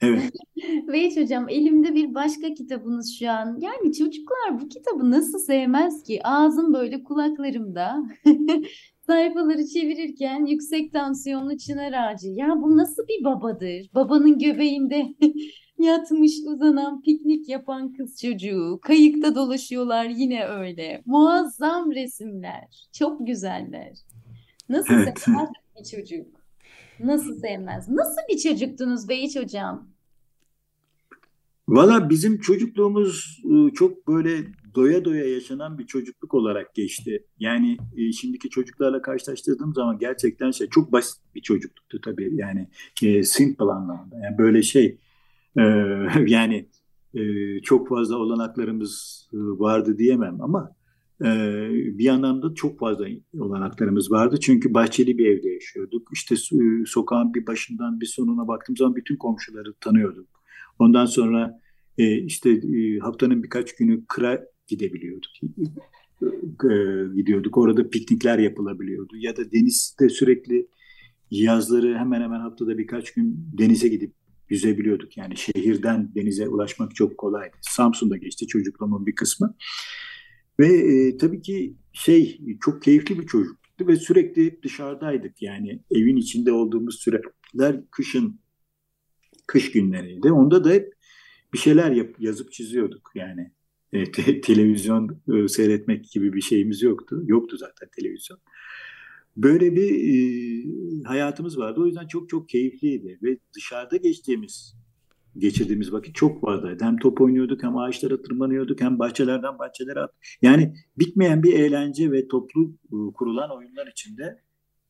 Evet. 0.00 0.32
Behiç 0.88 1.16
Hocam 1.16 1.48
elimde 1.48 1.94
bir 1.94 2.14
başka 2.14 2.54
kitabınız 2.54 3.16
şu 3.18 3.30
an. 3.30 3.58
Yani 3.60 3.92
çocuklar 3.92 4.60
bu 4.60 4.68
kitabı 4.68 5.10
nasıl 5.10 5.38
sevmez 5.38 6.02
ki? 6.02 6.20
Ağzım 6.24 6.74
böyle 6.74 7.04
kulaklarımda. 7.04 8.04
Sayfaları 9.06 9.66
çevirirken 9.66 10.46
yüksek 10.46 10.92
tansiyonlu 10.92 11.58
çınar 11.58 11.92
ağacı. 11.92 12.28
Ya 12.28 12.48
bu 12.56 12.76
nasıl 12.76 13.02
bir 13.08 13.24
babadır? 13.24 13.90
Babanın 13.94 14.38
göbeğinde 14.38 15.14
yatmış 15.78 16.32
uzanan 16.46 17.02
piknik 17.02 17.48
yapan 17.48 17.92
kız 17.92 18.20
çocuğu. 18.22 18.78
Kayıkta 18.82 19.34
dolaşıyorlar 19.34 20.04
yine 20.04 20.46
öyle. 20.46 21.02
Muazzam 21.06 21.92
resimler. 21.92 22.88
Çok 22.92 23.26
güzeller. 23.26 23.92
Nasıl 24.68 24.94
Evet. 24.94 25.18
sevmez 25.18 25.48
bir 25.80 25.84
çocuk? 25.84 26.26
Nasıl 27.00 27.40
sevmez? 27.40 27.88
Nasıl 27.88 28.20
bir 28.28 28.38
çocuktunuz 28.38 29.08
Beyiç 29.08 29.36
Hocam? 29.36 29.88
Valla 31.68 32.10
bizim 32.10 32.40
çocukluğumuz 32.40 33.42
e, 33.44 33.74
çok 33.74 34.08
böyle 34.08 34.44
doya 34.76 35.04
doya 35.04 35.26
yaşanan 35.26 35.78
bir 35.78 35.86
çocukluk 35.86 36.34
olarak 36.34 36.74
geçti. 36.74 37.26
Yani 37.38 37.76
e, 37.96 38.12
şimdiki 38.12 38.50
çocuklarla 38.50 39.02
karşılaştırdığım 39.02 39.74
zaman 39.74 39.98
gerçekten 39.98 40.50
şey 40.50 40.68
çok 40.68 40.92
basit 40.92 41.22
bir 41.34 41.40
çocukluktu 41.40 42.00
tabii. 42.00 42.30
Yani 42.32 42.68
e, 43.02 43.22
simple 43.22 43.64
anlamda. 43.64 44.16
Yani 44.24 44.38
böyle 44.38 44.62
şey 44.62 44.98
e, 45.56 45.62
yani 46.26 46.68
e, 47.14 47.20
çok 47.60 47.88
fazla 47.88 48.16
olanaklarımız 48.16 49.26
e, 49.32 49.36
vardı 49.36 49.98
diyemem 49.98 50.40
ama 50.40 50.76
e, 51.24 51.28
bir 51.98 52.08
anlamda 52.08 52.54
çok 52.54 52.78
fazla 52.78 53.06
olanaklarımız 53.38 54.10
vardı. 54.10 54.40
Çünkü 54.40 54.74
bahçeli 54.74 55.18
bir 55.18 55.26
evde 55.26 55.48
yaşıyorduk. 55.48 56.08
İşte 56.12 56.34
so- 56.34 56.86
sokağın 56.86 57.34
bir 57.34 57.46
başından 57.46 58.00
bir 58.00 58.06
sonuna 58.06 58.48
baktığım 58.48 58.76
zaman 58.76 58.96
bütün 58.96 59.16
komşuları 59.16 59.74
tanıyorduk. 59.80 60.28
Ondan 60.78 61.06
sonra 61.06 61.60
e, 61.98 62.18
işte 62.18 62.50
e, 62.50 62.98
haftanın 62.98 63.42
birkaç 63.42 63.76
günü 63.76 64.06
kıra 64.06 64.44
gidebiliyorduk. 64.66 65.30
E, 66.64 66.74
gidiyorduk. 67.16 67.58
Orada 67.58 67.90
piknikler 67.90 68.38
yapılabiliyordu. 68.38 69.16
Ya 69.16 69.36
da 69.36 69.52
denizde 69.52 70.08
sürekli 70.08 70.68
yazları 71.30 71.98
hemen 71.98 72.20
hemen 72.20 72.40
haftada 72.40 72.78
birkaç 72.78 73.14
gün 73.14 73.48
denize 73.58 73.88
gidip 73.88 74.12
yüzebiliyorduk. 74.48 75.16
Yani 75.16 75.36
şehirden 75.36 76.14
denize 76.14 76.48
ulaşmak 76.48 76.94
çok 76.94 77.18
kolaydı. 77.18 77.56
Samsun'da 77.60 78.16
geçti 78.16 78.46
çocukluğumun 78.46 79.06
bir 79.06 79.14
kısmı. 79.14 79.54
Ve 80.60 80.66
e, 80.66 81.16
tabii 81.16 81.42
ki 81.42 81.76
şey 81.92 82.40
çok 82.60 82.82
keyifli 82.82 83.18
bir 83.18 83.26
çocuktu 83.26 83.86
ve 83.86 83.96
sürekli 83.96 84.62
dışarıdaydık. 84.62 85.42
Yani 85.42 85.80
evin 85.90 86.16
içinde 86.16 86.52
olduğumuz 86.52 87.00
süreler 87.00 87.90
kışın 87.90 88.40
kış 89.46 89.72
günleriydi. 89.72 90.32
Onda 90.32 90.64
da 90.64 90.70
hep 90.70 90.92
bir 91.52 91.58
şeyler 91.58 91.90
yap, 91.90 92.14
yazıp 92.18 92.52
çiziyorduk 92.52 93.10
yani. 93.14 93.50
E, 93.92 94.12
te, 94.12 94.40
televizyon 94.40 95.20
e, 95.34 95.48
seyretmek 95.48 96.10
gibi 96.10 96.32
bir 96.32 96.40
şeyimiz 96.40 96.82
yoktu. 96.82 97.22
Yoktu 97.26 97.56
zaten 97.56 97.88
televizyon. 97.96 98.38
Böyle 99.36 99.76
bir 99.76 99.90
e, 99.90 101.04
hayatımız 101.04 101.58
vardı. 101.58 101.80
O 101.80 101.86
yüzden 101.86 102.06
çok 102.06 102.28
çok 102.28 102.48
keyifliydi 102.48 103.18
ve 103.22 103.38
dışarıda 103.54 103.96
geçtiğimiz 103.96 104.76
geçirdiğimiz 105.38 105.92
vakit 105.92 106.14
çok 106.14 106.40
fazlaydı. 106.40 106.84
Hem 106.84 106.96
top 106.96 107.20
oynuyorduk 107.20 107.62
hem 107.62 107.76
ağaçlara 107.76 108.22
tırmanıyorduk 108.22 108.80
hem 108.80 108.98
bahçelerden 108.98 109.58
bahçelere 109.58 110.00
at. 110.00 110.10
Yani 110.42 110.74
bitmeyen 110.98 111.42
bir 111.42 111.52
eğlence 111.52 112.12
ve 112.12 112.28
toplu 112.28 112.74
e, 112.84 112.96
kurulan 113.14 113.56
oyunlar 113.56 113.86
içinde 113.86 114.42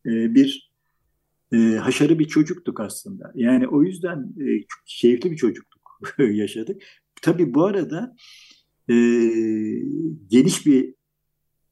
e, 0.07 0.35
bir 0.35 0.73
e, 1.53 1.57
haşarı 1.57 2.19
bir 2.19 2.29
çocuktuk 2.29 2.81
aslında. 2.81 3.33
Yani 3.35 3.69
o 3.69 3.83
yüzden 3.83 4.35
e, 4.41 4.67
keyifli 4.87 5.31
bir 5.31 5.37
çocukluk 5.37 5.81
yaşadık. 6.19 6.83
Tabii 7.23 7.55
bu 7.55 7.65
arada 7.65 8.17
e, 8.91 8.95
geniş 10.29 10.67
bir 10.67 10.95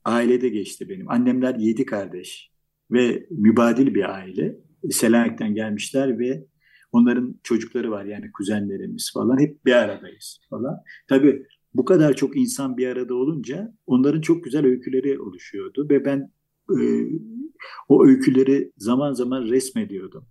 ailede 0.05 0.48
geçti 0.48 0.88
benim. 0.88 1.11
Annemler 1.11 1.55
yedi 1.55 1.87
kardeş 1.87 2.50
ve 2.90 3.27
mübadil 3.31 3.94
bir 3.94 4.14
aile. 4.14 4.59
Selanik'ten 4.90 5.55
gelmişler 5.55 6.18
ve 6.18 6.44
onların 6.92 7.40
çocukları 7.42 7.90
var 7.90 8.05
yani 8.05 8.33
kuzenlerimiz 8.33 9.11
falan. 9.14 9.40
Hep 9.40 9.64
bir 9.66 9.72
aradayız 9.72 10.40
falan. 10.50 10.77
Tabii 11.09 11.46
bu 11.74 11.85
kadar 11.85 12.16
çok 12.16 12.37
insan 12.37 12.77
bir 12.77 12.87
arada 12.87 13.14
olunca 13.14 13.74
onların 13.87 14.20
çok 14.20 14.44
güzel 14.44 14.66
öyküleri 14.66 15.20
oluşuyordu 15.20 15.87
ve 15.90 16.05
ben 16.05 16.31
e, 16.70 16.85
o 17.88 18.07
öyküleri 18.07 18.72
zaman 18.77 19.12
zaman 19.12 19.42
resmediyordum. 19.42 20.24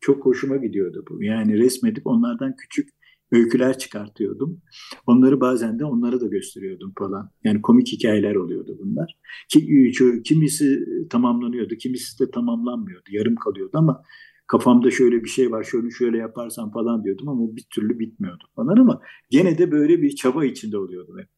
Çok 0.00 0.26
hoşuma 0.26 0.56
gidiyordu 0.56 1.04
bu. 1.10 1.22
Yani 1.22 1.58
resmedip 1.58 2.06
onlardan 2.06 2.56
küçük 2.56 2.88
öyküler 3.32 3.78
çıkartıyordum. 3.78 4.60
Onları 5.06 5.40
bazen 5.40 5.78
de 5.78 5.84
onlara 5.84 6.20
da 6.20 6.26
gösteriyordum 6.26 6.92
falan. 6.98 7.30
Yani 7.44 7.62
komik 7.62 7.92
hikayeler 7.92 8.34
oluyordu 8.34 8.78
bunlar. 8.82 9.16
Ki, 9.48 9.92
kimisi 10.24 10.86
tamamlanıyordu, 11.10 11.74
kimisi 11.74 12.26
de 12.26 12.30
tamamlanmıyordu. 12.30 13.04
Yarım 13.10 13.36
kalıyordu 13.36 13.78
ama 13.78 14.02
kafamda 14.46 14.90
şöyle 14.90 15.24
bir 15.24 15.28
şey 15.28 15.50
var, 15.50 15.64
şöyle 15.64 15.90
şöyle 15.90 16.18
yaparsam 16.18 16.72
falan 16.72 17.04
diyordum 17.04 17.28
ama 17.28 17.56
bir 17.56 17.66
türlü 17.70 17.98
bitmiyordu 17.98 18.44
falan 18.56 18.76
ama 18.76 19.00
gene 19.30 19.58
de 19.58 19.72
böyle 19.72 20.02
bir 20.02 20.16
çaba 20.16 20.44
içinde 20.44 20.78
oluyordum 20.78 21.18
hep. 21.18 21.28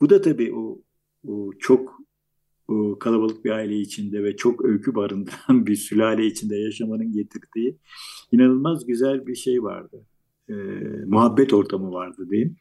Bu 0.00 0.10
da 0.10 0.20
tabii 0.20 0.54
o, 0.54 0.82
o 1.28 1.50
çok 1.58 2.00
o 2.68 2.98
kalabalık 2.98 3.44
bir 3.44 3.50
aile 3.50 3.76
içinde 3.76 4.22
ve 4.22 4.36
çok 4.36 4.64
öykü 4.64 4.94
barındıran 4.94 5.66
bir 5.66 5.76
sülale 5.76 6.26
içinde 6.26 6.56
yaşamanın 6.56 7.12
getirdiği 7.12 7.78
inanılmaz 8.32 8.86
güzel 8.86 9.26
bir 9.26 9.34
şey 9.34 9.62
vardı 9.62 10.06
e, 10.50 10.54
muhabbet 11.06 11.52
ortamı 11.52 11.92
vardı 11.92 12.26
diyeyim. 12.30 12.56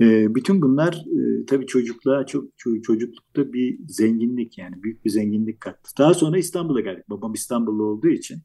E, 0.00 0.34
bütün 0.34 0.62
bunlar 0.62 0.94
e, 0.94 1.46
tabii 1.46 1.66
çocukluğa 1.66 2.26
çok 2.26 2.44
çocuklukta 2.82 3.52
bir 3.52 3.78
zenginlik 3.88 4.58
yani 4.58 4.82
büyük 4.82 5.04
bir 5.04 5.10
zenginlik 5.10 5.60
kattı. 5.60 5.90
Daha 5.98 6.14
sonra 6.14 6.38
İstanbul'a 6.38 6.80
geldik. 6.80 7.10
Babam 7.10 7.34
İstanbullu 7.34 7.84
olduğu 7.84 8.08
için 8.08 8.38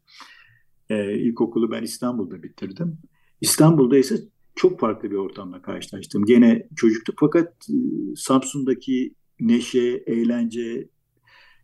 e, 0.90 1.20
ilkokulu 1.20 1.72
ben 1.72 1.84
İstanbul'da 1.84 2.44
bitirdim. 2.44 2.98
İstanbul'da 3.42 3.98
ise 3.98 4.16
çok 4.56 4.80
farklı 4.80 5.12
bir 5.12 5.16
ortamla 5.16 5.62
karşılaştım. 5.62 6.26
Gene 6.26 6.68
çocukluk 6.76 7.16
fakat 7.20 7.54
e, 7.70 7.76
Samsun'daki 8.16 9.16
neşe, 9.40 10.04
eğlence, 10.08 10.90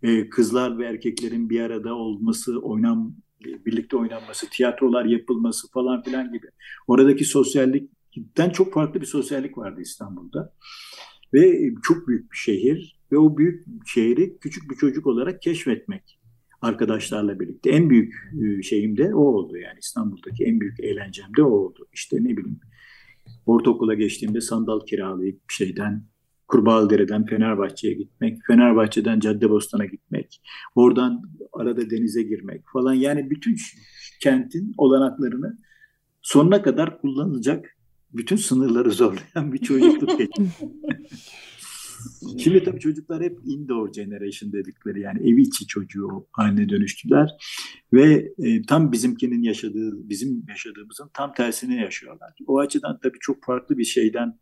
e, 0.03 0.29
kızlar 0.29 0.77
ve 0.77 0.85
erkeklerin 0.85 1.49
bir 1.49 1.59
arada 1.59 1.95
olması, 1.95 2.59
oynam 2.59 3.15
birlikte 3.41 3.97
oynanması, 3.97 4.49
tiyatrolar 4.49 5.05
yapılması 5.05 5.71
falan 5.71 6.03
filan 6.03 6.33
gibi. 6.33 6.47
Oradaki 6.87 7.25
sosyallikten 7.25 8.49
çok 8.49 8.73
farklı 8.73 9.01
bir 9.01 9.05
sosyallik 9.05 9.57
vardı 9.57 9.81
İstanbul'da. 9.81 10.53
Ve 11.33 11.73
çok 11.83 12.07
büyük 12.07 12.31
bir 12.31 12.37
şehir 12.37 12.99
ve 13.11 13.17
o 13.17 13.37
büyük 13.37 13.65
şehri 13.85 14.37
küçük 14.39 14.71
bir 14.71 14.75
çocuk 14.75 15.07
olarak 15.07 15.41
keşfetmek 15.41 16.19
arkadaşlarla 16.61 17.39
birlikte. 17.39 17.69
En 17.69 17.89
büyük 17.89 18.13
e, 18.41 18.61
şeyim 18.61 18.97
de 18.97 19.15
o 19.15 19.19
oldu 19.19 19.57
yani 19.57 19.79
İstanbul'daki 19.79 20.43
en 20.43 20.59
büyük 20.59 20.79
eğlencem 20.79 21.35
de 21.37 21.43
o 21.43 21.49
oldu. 21.49 21.87
İşte 21.93 22.17
ne 22.19 22.37
bileyim 22.37 22.59
ortaokula 23.45 23.93
geçtiğimde 23.93 24.41
sandal 24.41 24.79
kiralayıp 24.85 25.41
şeyden 25.49 26.03
Kurbağalıdere'den 26.49 27.25
Fenerbahçe'ye 27.25 27.93
gitmek, 27.93 28.37
Fenerbahçe'den 28.47 29.19
Caddebostan'a 29.19 29.85
gitmek, 29.85 30.41
oradan 30.75 31.21
arada 31.53 31.89
denize 31.89 32.23
girmek 32.23 32.61
falan. 32.73 32.93
Yani 32.93 33.29
bütün 33.29 33.55
kentin 34.21 34.73
olanaklarını 34.77 35.57
sonuna 36.21 36.61
kadar 36.61 37.01
kullanılacak 37.01 37.77
bütün 38.13 38.35
sınırları 38.35 38.91
zorlayan 39.01 39.53
bir 39.53 39.57
çocukluk 39.57 40.17
geçti. 40.17 40.43
Şimdi 42.37 42.63
tabii 42.63 42.79
çocuklar 42.79 43.23
hep 43.23 43.37
indoor 43.45 43.93
generation 43.93 44.53
dedikleri 44.53 45.01
yani 45.01 45.29
evi 45.29 45.41
içi 45.41 45.67
çocuğu 45.67 46.27
haline 46.31 46.69
dönüştüler 46.69 47.29
ve 47.93 48.33
e, 48.39 48.61
tam 48.61 48.91
bizimkinin 48.91 49.43
yaşadığı, 49.43 50.09
bizim 50.09 50.45
yaşadığımızın 50.49 51.09
tam 51.13 51.33
tersini 51.33 51.81
yaşıyorlar. 51.81 52.33
O 52.47 52.59
açıdan 52.59 52.99
tabii 53.03 53.19
çok 53.19 53.43
farklı 53.43 53.77
bir 53.77 53.83
şeyden, 53.83 54.39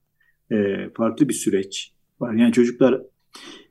e, 0.52 0.90
farklı 0.98 1.30
bir 1.30 1.34
süreç 1.34 1.97
var. 2.20 2.34
Yani 2.34 2.54
çocuklar 2.54 3.02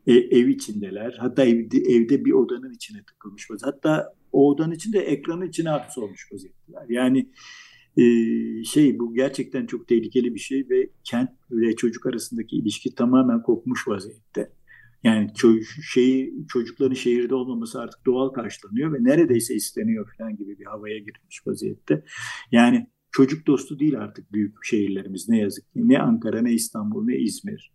e, 0.06 0.12
ev 0.12 0.48
içindeler. 0.48 1.16
Hatta 1.20 1.44
evde, 1.44 1.78
evde 1.78 2.24
bir 2.24 2.32
odanın 2.32 2.72
içine 2.72 3.02
tıkılmış 3.02 3.50
vaziyette. 3.50 3.66
Hatta 3.66 4.14
o 4.32 4.48
odanın 4.48 4.74
içinde 4.74 4.98
ekranın 4.98 5.48
içine 5.48 5.68
hapsolmuş 5.68 6.32
vaziyetteler. 6.32 6.86
Yani 6.88 7.30
e, 7.96 8.04
şey 8.64 8.98
bu 8.98 9.14
gerçekten 9.14 9.66
çok 9.66 9.88
tehlikeli 9.88 10.34
bir 10.34 10.40
şey 10.40 10.66
ve 10.70 10.90
kent 11.04 11.30
ve 11.50 11.76
çocuk 11.76 12.06
arasındaki 12.06 12.56
ilişki 12.56 12.94
tamamen 12.94 13.42
kopmuş 13.42 13.88
vaziyette. 13.88 14.52
Yani 15.04 15.26
ço- 15.26 15.82
şeyi, 15.92 16.46
çocukların 16.48 16.94
şehirde 16.94 17.34
olmaması 17.34 17.80
artık 17.80 18.06
doğal 18.06 18.28
karşılanıyor 18.28 18.92
ve 18.92 19.04
neredeyse 19.04 19.54
isteniyor 19.54 20.12
falan 20.18 20.36
gibi 20.36 20.58
bir 20.58 20.64
havaya 20.64 20.98
girmiş 20.98 21.46
vaziyette. 21.46 22.04
Yani 22.52 22.86
çocuk 23.12 23.46
dostu 23.46 23.78
değil 23.78 23.98
artık 23.98 24.32
büyük 24.32 24.64
şehirlerimiz 24.64 25.28
ne 25.28 25.38
yazık 25.38 25.72
ki. 25.72 25.88
Ne 25.88 25.98
Ankara, 25.98 26.42
ne 26.42 26.52
İstanbul, 26.52 27.04
ne 27.04 27.16
İzmir. 27.16 27.72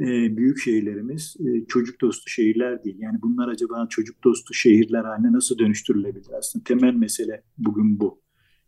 Ee, 0.00 0.36
büyük 0.36 0.58
şehirlerimiz 0.58 1.36
e, 1.40 1.66
çocuk 1.66 2.00
dostu 2.00 2.30
şehirler 2.30 2.84
değil. 2.84 2.96
Yani 2.98 3.18
bunlar 3.22 3.48
acaba 3.48 3.86
çocuk 3.90 4.24
dostu 4.24 4.54
şehirler 4.54 5.04
haline 5.04 5.32
nasıl 5.32 5.58
dönüştürülebilir? 5.58 6.30
Aslında 6.38 6.64
temel 6.64 6.94
mesele 6.94 7.42
bugün 7.58 8.00
bu. 8.00 8.20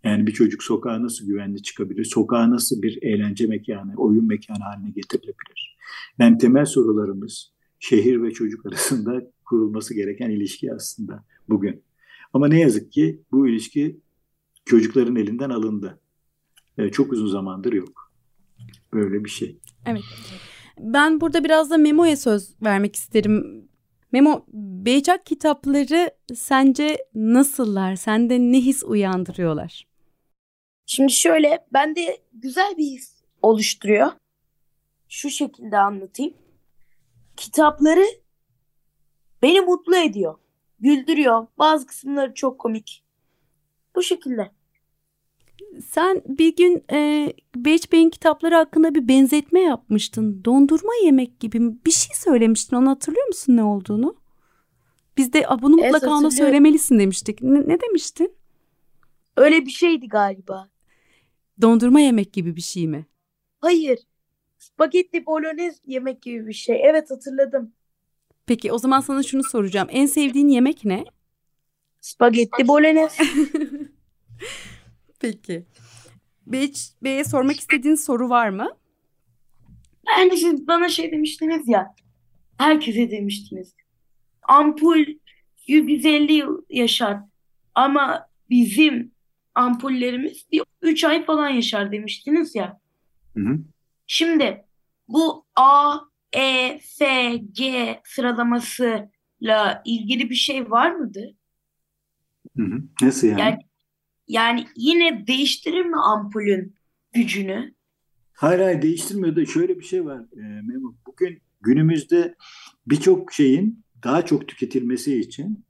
Yani 0.04 0.26
bir 0.26 0.32
çocuk 0.32 0.62
sokağa 0.62 1.02
nasıl 1.02 1.26
güvenli 1.26 1.62
çıkabilir? 1.62 2.04
Sokağa 2.04 2.50
nasıl 2.50 2.82
bir 2.82 2.98
eğlence 3.02 3.46
mekanı, 3.46 3.94
oyun 3.96 4.26
mekanı 4.26 4.58
haline 4.58 4.90
getirilebilir? 4.90 5.76
Yani 6.18 6.38
temel 6.38 6.64
sorularımız 6.64 7.52
şehir 7.78 8.22
ve 8.22 8.30
çocuk 8.30 8.66
arasında 8.72 9.22
kurulması 9.44 9.94
gereken 9.94 10.30
ilişki 10.30 10.74
aslında 10.74 11.24
bugün. 11.48 11.82
Ama 12.32 12.48
ne 12.48 12.60
yazık 12.60 12.92
ki 12.92 13.22
bu 13.32 13.48
ilişki 13.48 14.00
çocukların 14.64 15.16
elinden 15.16 15.50
alındı. 15.50 16.00
Ee, 16.78 16.90
çok 16.90 17.12
uzun 17.12 17.28
zamandır 17.28 17.72
yok. 17.72 18.12
Böyle 18.92 19.24
bir 19.24 19.30
şey. 19.30 19.58
Evet. 19.86 20.02
Ben 20.78 21.20
burada 21.20 21.44
biraz 21.44 21.70
da 21.70 21.76
Memo'ya 21.76 22.16
söz 22.16 22.62
vermek 22.62 22.96
isterim. 22.96 23.68
Memo, 24.12 24.44
Beycak 24.84 25.26
kitapları 25.26 26.10
sence 26.34 26.98
nasıllar? 27.14 27.96
Sende 27.96 28.38
ne 28.38 28.60
his 28.60 28.82
uyandırıyorlar? 28.82 29.86
Şimdi 30.86 31.12
şöyle 31.12 31.66
bende 31.72 32.18
güzel 32.32 32.74
bir 32.76 32.84
his 32.84 33.22
oluşturuyor. 33.42 34.12
Şu 35.08 35.30
şekilde 35.30 35.78
anlatayım. 35.78 36.34
Kitapları 37.36 38.04
beni 39.42 39.60
mutlu 39.60 39.96
ediyor. 39.96 40.34
Güldürüyor. 40.80 41.46
Bazı 41.58 41.86
kısımları 41.86 42.34
çok 42.34 42.58
komik. 42.58 43.04
Bu 43.94 44.02
şekilde. 44.02 44.50
Sen 45.90 46.22
bir 46.28 46.56
gün 46.56 46.84
e, 46.92 47.32
Beç 47.56 47.92
Bey'in 47.92 48.10
kitapları 48.10 48.54
hakkında 48.54 48.94
bir 48.94 49.08
benzetme 49.08 49.60
yapmıştın. 49.60 50.44
Dondurma 50.44 50.92
yemek 51.04 51.40
gibi 51.40 51.60
bir 51.86 51.90
şey 51.90 52.16
söylemiştin. 52.16 52.76
Onu 52.76 52.90
hatırlıyor 52.90 53.26
musun 53.26 53.56
ne 53.56 53.62
olduğunu? 53.62 54.16
Biz 55.16 55.32
de 55.32 55.44
bunu 55.62 55.80
Evet, 55.80 55.92
mutlaka 55.92 56.14
ona 56.14 56.30
söylemelisin 56.30 56.98
demiştik. 56.98 57.42
Ne, 57.42 57.68
ne 57.68 57.80
demiştin? 57.80 58.32
Öyle 59.36 59.66
bir 59.66 59.70
şeydi 59.70 60.08
galiba. 60.08 60.68
Dondurma 61.60 62.00
yemek 62.00 62.32
gibi 62.32 62.56
bir 62.56 62.60
şey 62.60 62.88
mi? 62.88 63.06
Hayır. 63.60 63.98
Spagetti 64.58 65.26
bolognese 65.26 65.78
yemek 65.86 66.22
gibi 66.22 66.46
bir 66.46 66.52
şey. 66.52 66.80
Evet 66.84 67.10
hatırladım. 67.10 67.72
Peki 68.46 68.72
o 68.72 68.78
zaman 68.78 69.00
sana 69.00 69.22
şunu 69.22 69.44
soracağım. 69.44 69.88
En 69.90 70.06
sevdiğin 70.06 70.48
yemek 70.48 70.84
ne? 70.84 71.04
Spagetti 72.00 72.68
bolognese. 72.68 73.22
Peki. 75.20 75.66
Bey'e 77.02 77.24
sormak 77.24 77.60
istediğin 77.60 77.94
soru 77.94 78.28
var 78.28 78.48
mı? 78.48 78.68
Yani 80.08 80.36
siz 80.36 80.66
bana 80.66 80.88
şey 80.88 81.12
demiştiniz 81.12 81.68
ya. 81.68 81.94
Herkese 82.58 83.10
demiştiniz. 83.10 83.74
Ampul 84.42 85.04
150 85.66 86.32
yıl 86.32 86.62
yaşar. 86.70 87.18
Ama 87.74 88.26
bizim 88.50 89.12
ampullerimiz 89.54 90.46
bir 90.52 90.62
3 90.82 91.04
ay 91.04 91.24
falan 91.24 91.48
yaşar 91.48 91.92
demiştiniz 91.92 92.54
ya. 92.54 92.80
Hı 93.36 93.40
hı. 93.40 93.58
Şimdi 94.06 94.64
bu 95.08 95.46
A, 95.56 95.98
E, 96.32 96.78
F, 96.78 97.36
G 97.52 98.00
sıralamasıyla 98.04 99.82
ilgili 99.84 100.30
bir 100.30 100.34
şey 100.34 100.70
var 100.70 100.90
mıdır? 100.90 101.34
Hı 102.56 102.62
hı. 102.62 102.82
Nasıl 103.02 103.26
yani? 103.28 103.40
Yani 103.40 103.58
yani 104.28 104.66
yine 104.76 105.26
değiştirir 105.26 105.84
mi 105.84 105.96
ampulün 105.96 106.74
gücünü? 107.12 107.74
Hayır 108.32 108.60
hayır 108.60 108.82
değiştirmiyor 108.82 109.36
da 109.36 109.46
şöyle 109.46 109.78
bir 109.78 109.84
şey 109.84 110.04
var 110.04 110.20
e, 110.20 110.62
Memo. 110.62 110.94
Bugün 111.06 111.38
günümüzde 111.60 112.34
birçok 112.86 113.32
şeyin 113.32 113.84
daha 114.04 114.26
çok 114.26 114.48
tüketilmesi 114.48 115.20
için 115.20 115.64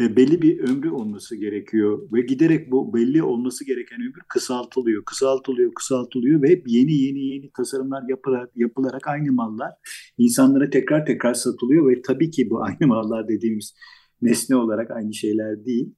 e, 0.00 0.16
belli 0.16 0.42
bir 0.42 0.60
ömrü 0.60 0.90
olması 0.90 1.36
gerekiyor 1.36 2.08
ve 2.12 2.20
giderek 2.20 2.70
bu 2.70 2.94
belli 2.94 3.22
olması 3.22 3.66
gereken 3.66 4.00
ömür 4.00 4.22
kısaltılıyor, 4.28 5.04
kısaltılıyor, 5.04 5.74
kısaltılıyor 5.74 6.42
ve 6.42 6.48
hep 6.48 6.68
yeni 6.68 6.92
yeni 6.92 7.18
yeni 7.18 7.50
tasarımlar 7.52 8.02
yapılarak, 8.08 8.50
yapılarak 8.56 9.08
aynı 9.08 9.32
mallar 9.32 9.70
insanlara 10.18 10.70
tekrar 10.70 11.06
tekrar 11.06 11.34
satılıyor 11.34 11.88
ve 11.90 12.02
tabii 12.02 12.30
ki 12.30 12.50
bu 12.50 12.62
aynı 12.62 12.86
mallar 12.86 13.28
dediğimiz 13.28 13.74
nesne 14.22 14.56
olarak 14.56 14.90
aynı 14.90 15.14
şeyler 15.14 15.64
değil. 15.64 15.94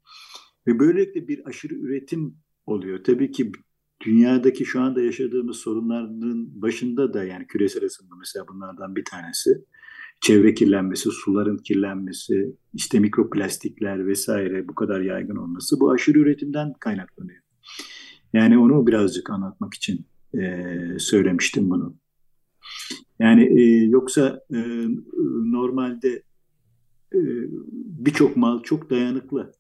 Ve 0.67 0.79
böylelikle 0.79 1.29
bir 1.29 1.49
aşırı 1.49 1.75
üretim 1.75 2.37
oluyor. 2.67 3.05
Tabii 3.05 3.31
ki 3.31 3.53
dünyadaki 4.05 4.65
şu 4.65 4.81
anda 4.81 5.01
yaşadığımız 5.01 5.57
sorunların 5.57 6.63
başında 6.63 7.15
da 7.15 7.25
yani 7.25 7.47
küresel 7.47 7.85
ısınma 7.85 8.17
mesela 8.19 8.49
bunlardan 8.49 8.97
bir 8.97 9.05
tanesi. 9.05 9.51
Çevre 10.21 10.55
kirlenmesi, 10.55 11.11
suların 11.11 11.57
kirlenmesi, 11.57 12.57
işte 12.75 12.99
mikroplastikler 12.99 14.07
vesaire 14.07 14.69
bu 14.69 14.75
kadar 14.75 15.01
yaygın 15.01 15.37
olması 15.37 15.81
bu 15.81 15.91
aşırı 15.91 16.19
üretimden 16.19 16.73
kaynaklanıyor. 16.81 17.43
Yani 18.33 18.59
onu 18.59 18.87
birazcık 18.87 19.31
anlatmak 19.31 19.75
için 19.75 20.07
e, 20.35 20.69
söylemiştim 20.99 21.71
bunu. 21.71 21.97
Yani 23.19 23.61
e, 23.61 23.85
yoksa 23.85 24.41
e, 24.55 24.87
normalde 25.45 26.23
e, 27.15 27.21
birçok 27.83 28.37
mal 28.37 28.63
çok 28.63 28.91
dayanıklı. 28.91 29.53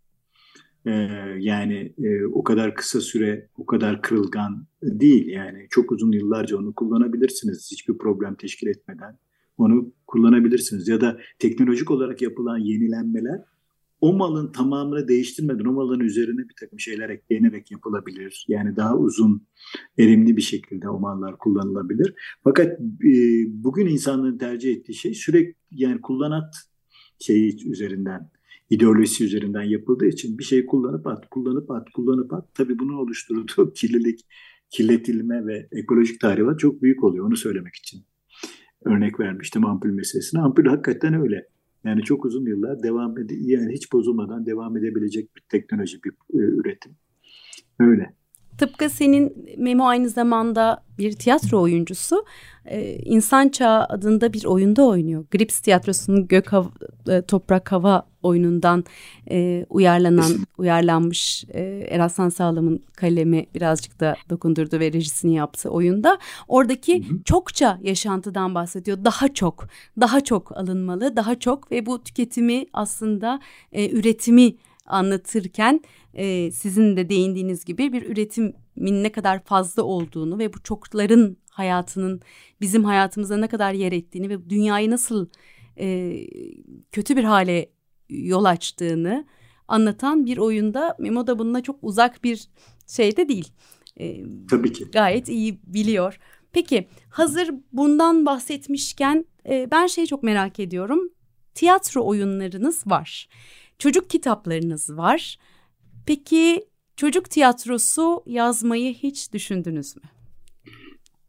Ee, 0.87 0.90
yani 1.38 1.94
e, 1.99 2.27
o 2.27 2.44
kadar 2.44 2.75
kısa 2.75 3.01
süre, 3.01 3.49
o 3.57 3.66
kadar 3.66 4.03
kırılgan 4.03 4.66
değil. 4.83 5.27
Yani 5.27 5.66
çok 5.70 5.92
uzun 5.92 6.12
yıllarca 6.12 6.57
onu 6.57 6.75
kullanabilirsiniz 6.75 7.68
hiçbir 7.73 7.99
problem 7.99 8.35
teşkil 8.35 8.66
etmeden. 8.66 9.18
Onu 9.59 9.92
kullanabilirsiniz. 10.07 10.88
Ya 10.88 11.01
da 11.01 11.18
teknolojik 11.38 11.90
olarak 11.90 12.23
yapılan 12.23 12.59
yenilenmeler 12.59 13.40
o 14.05 14.12
malın 14.12 14.53
tamamını 14.53 15.09
değiştirmeden 15.09 15.64
o 15.64 15.73
malın 15.73 16.01
üzerine 16.01 16.49
bir 16.49 16.55
takım 16.61 16.81
şeyler 16.81 17.09
eklenerek 17.09 17.70
yapılabilir. 17.70 18.47
Yani 18.49 18.77
daha 18.77 18.97
uzun, 18.97 19.47
erimli 19.99 20.37
bir 20.37 20.42
şekilde 20.42 20.88
o 20.88 21.01
mallar 21.01 21.38
kullanılabilir. 21.38 22.14
Fakat 22.44 22.81
e, 22.81 23.12
bugün 23.49 23.87
insanların 23.87 24.38
tercih 24.38 24.77
ettiği 24.77 24.94
şey 24.94 25.14
sürekli 25.14 25.55
yani 25.70 26.01
kullanat 26.01 26.55
şeyi 27.18 27.70
üzerinden 27.70 28.31
ideolojisi 28.70 29.24
üzerinden 29.24 29.62
yapıldığı 29.62 30.07
için 30.07 30.38
bir 30.38 30.44
şey 30.44 30.66
kullanıp 30.66 31.07
at, 31.07 31.31
kullanıp 31.31 31.70
at, 31.70 31.90
kullanıp 31.90 32.33
at. 32.33 32.55
Tabii 32.55 32.79
bunun 32.79 32.94
oluşturduğu 32.94 33.72
kirlilik, 33.74 34.20
kirletilme 34.70 35.46
ve 35.46 35.68
ekolojik 35.72 36.20
tahribat 36.20 36.61
çok 36.61 36.83
büyük 36.83 37.05
oluyor. 37.05 37.27
Onu 37.27 37.37
söylemek 37.37 37.74
için 37.74 38.05
örnek 38.85 39.20
vermiştim 39.20 39.66
ampul 39.66 39.90
meselesine. 39.90 40.40
Ampul 40.40 40.64
hakikaten 40.64 41.14
öyle. 41.14 41.48
Yani 41.85 42.03
çok 42.03 42.24
uzun 42.24 42.46
yıllar 42.46 42.83
devam 42.83 43.18
ede 43.18 43.35
yani 43.40 43.72
hiç 43.72 43.92
bozulmadan 43.92 44.46
devam 44.46 44.77
edebilecek 44.77 45.37
bir 45.37 45.40
teknoloji, 45.40 45.98
bir 46.05 46.11
e, 46.11 46.38
üretim. 46.38 46.92
Öyle. 47.79 48.14
Tıpkı 48.59 48.90
senin 48.90 49.47
Memo 49.59 49.87
aynı 49.87 50.09
zamanda 50.09 50.85
bir 50.99 51.12
tiyatro 51.12 51.61
oyuncusu. 51.61 52.25
Ee, 52.67 52.99
İnsan 53.05 53.49
Çağı 53.49 53.85
adında 53.85 54.33
bir 54.33 54.45
oyunda 54.45 54.83
oynuyor. 54.85 55.25
Grips 55.31 55.61
Tiyatrosu'nun 55.61 56.29
Gök 56.29 56.53
Hava, 56.53 56.71
e, 57.09 57.23
Toprak 57.23 57.73
Hava 57.73 58.07
oyunundan 58.23 58.85
e, 59.31 59.67
uyarlanan, 59.69 60.33
uyarlanmış 60.59 61.45
e, 61.49 61.62
Eraslan 61.90 62.29
Sağlam'ın 62.29 62.83
kalemi 62.97 63.47
birazcık 63.55 64.01
da 64.01 64.17
dokundurdu 64.31 64.81
ve 64.81 64.93
rejisini 64.93 65.35
yaptı 65.35 65.71
oyunda. 65.71 66.19
Oradaki 66.49 67.05
çokça 67.25 67.79
yaşantıdan 67.83 68.55
bahsediyor. 68.55 68.99
Daha 69.05 69.35
çok, 69.35 69.69
daha 70.01 70.21
çok 70.21 70.57
alınmalı, 70.57 71.17
daha 71.17 71.38
çok 71.38 71.73
ve 71.73 71.87
bu 71.87 72.03
tüketimi 72.03 72.67
aslında 72.73 73.40
e, 73.73 73.90
üretimi 73.90 74.55
anlatırken 74.87 75.81
e, 76.14 76.51
sizin 76.51 76.97
de 76.97 77.09
değindiğiniz 77.09 77.64
gibi 77.64 77.92
bir 77.92 78.11
üretimin 78.11 79.03
ne 79.03 79.12
kadar 79.12 79.44
fazla 79.44 79.83
olduğunu 79.83 80.38
ve 80.38 80.53
bu 80.53 80.62
çokların 80.62 81.37
hayatının 81.51 82.20
bizim 82.61 82.85
hayatımıza 82.85 83.37
ne 83.37 83.49
kadar 83.49 83.73
yer 83.73 83.92
ettiğini 83.92 84.29
ve 84.29 84.51
dünyayı 84.51 84.90
nasıl 84.90 85.29
e, 85.79 86.16
kötü 86.92 87.16
bir 87.16 87.25
hale 87.25 87.70
yol 88.09 88.44
açtığını 88.44 89.27
anlatan 89.68 90.27
bir 90.27 90.38
oyunda 90.38 90.97
Memo 90.99 91.27
da 91.27 91.38
bununla 91.38 91.62
çok 91.62 91.79
uzak 91.83 92.25
bir 92.25 92.49
şey 92.87 93.16
de 93.16 93.29
değil. 93.29 93.53
E, 94.01 94.25
Tabii 94.51 94.73
ki. 94.73 94.85
Gayet 94.92 95.29
iyi 95.29 95.61
biliyor. 95.66 96.18
Peki 96.53 96.88
hazır 97.11 97.51
bundan 97.73 98.27
bahsetmişken 98.27 99.25
e, 99.49 99.68
ben 99.70 99.87
şeyi 99.87 100.07
çok 100.07 100.23
merak 100.23 100.61
ediyorum. 100.61 101.11
Tiyatro 101.55 102.07
oyunlarınız 102.07 102.87
var. 102.87 103.29
Çocuk 103.79 104.11
kitaplarınız 104.11 104.97
var. 104.97 105.39
Peki 106.07 106.65
çocuk 106.97 107.31
tiyatrosu 107.31 108.23
yazmayı 108.27 108.95
hiç 108.95 109.33
düşündünüz 109.33 109.97
mü? 109.97 110.03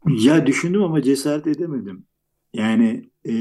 Ya 0.06 0.46
düşündüm 0.46 0.82
ama 0.82 1.02
cesaret 1.02 1.46
edemedim. 1.46 2.06
Yani 2.52 3.10
e, 3.28 3.34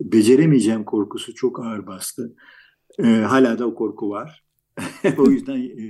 beceremeyeceğim 0.00 0.84
korkusu 0.84 1.34
çok 1.34 1.60
ağır 1.60 1.86
bastı. 1.86 2.36
E, 2.98 3.04
hala 3.04 3.58
da 3.58 3.66
o 3.66 3.74
korku 3.74 4.10
var. 4.10 4.44
o 5.18 5.30
yüzden 5.30 5.56
e, 5.56 5.82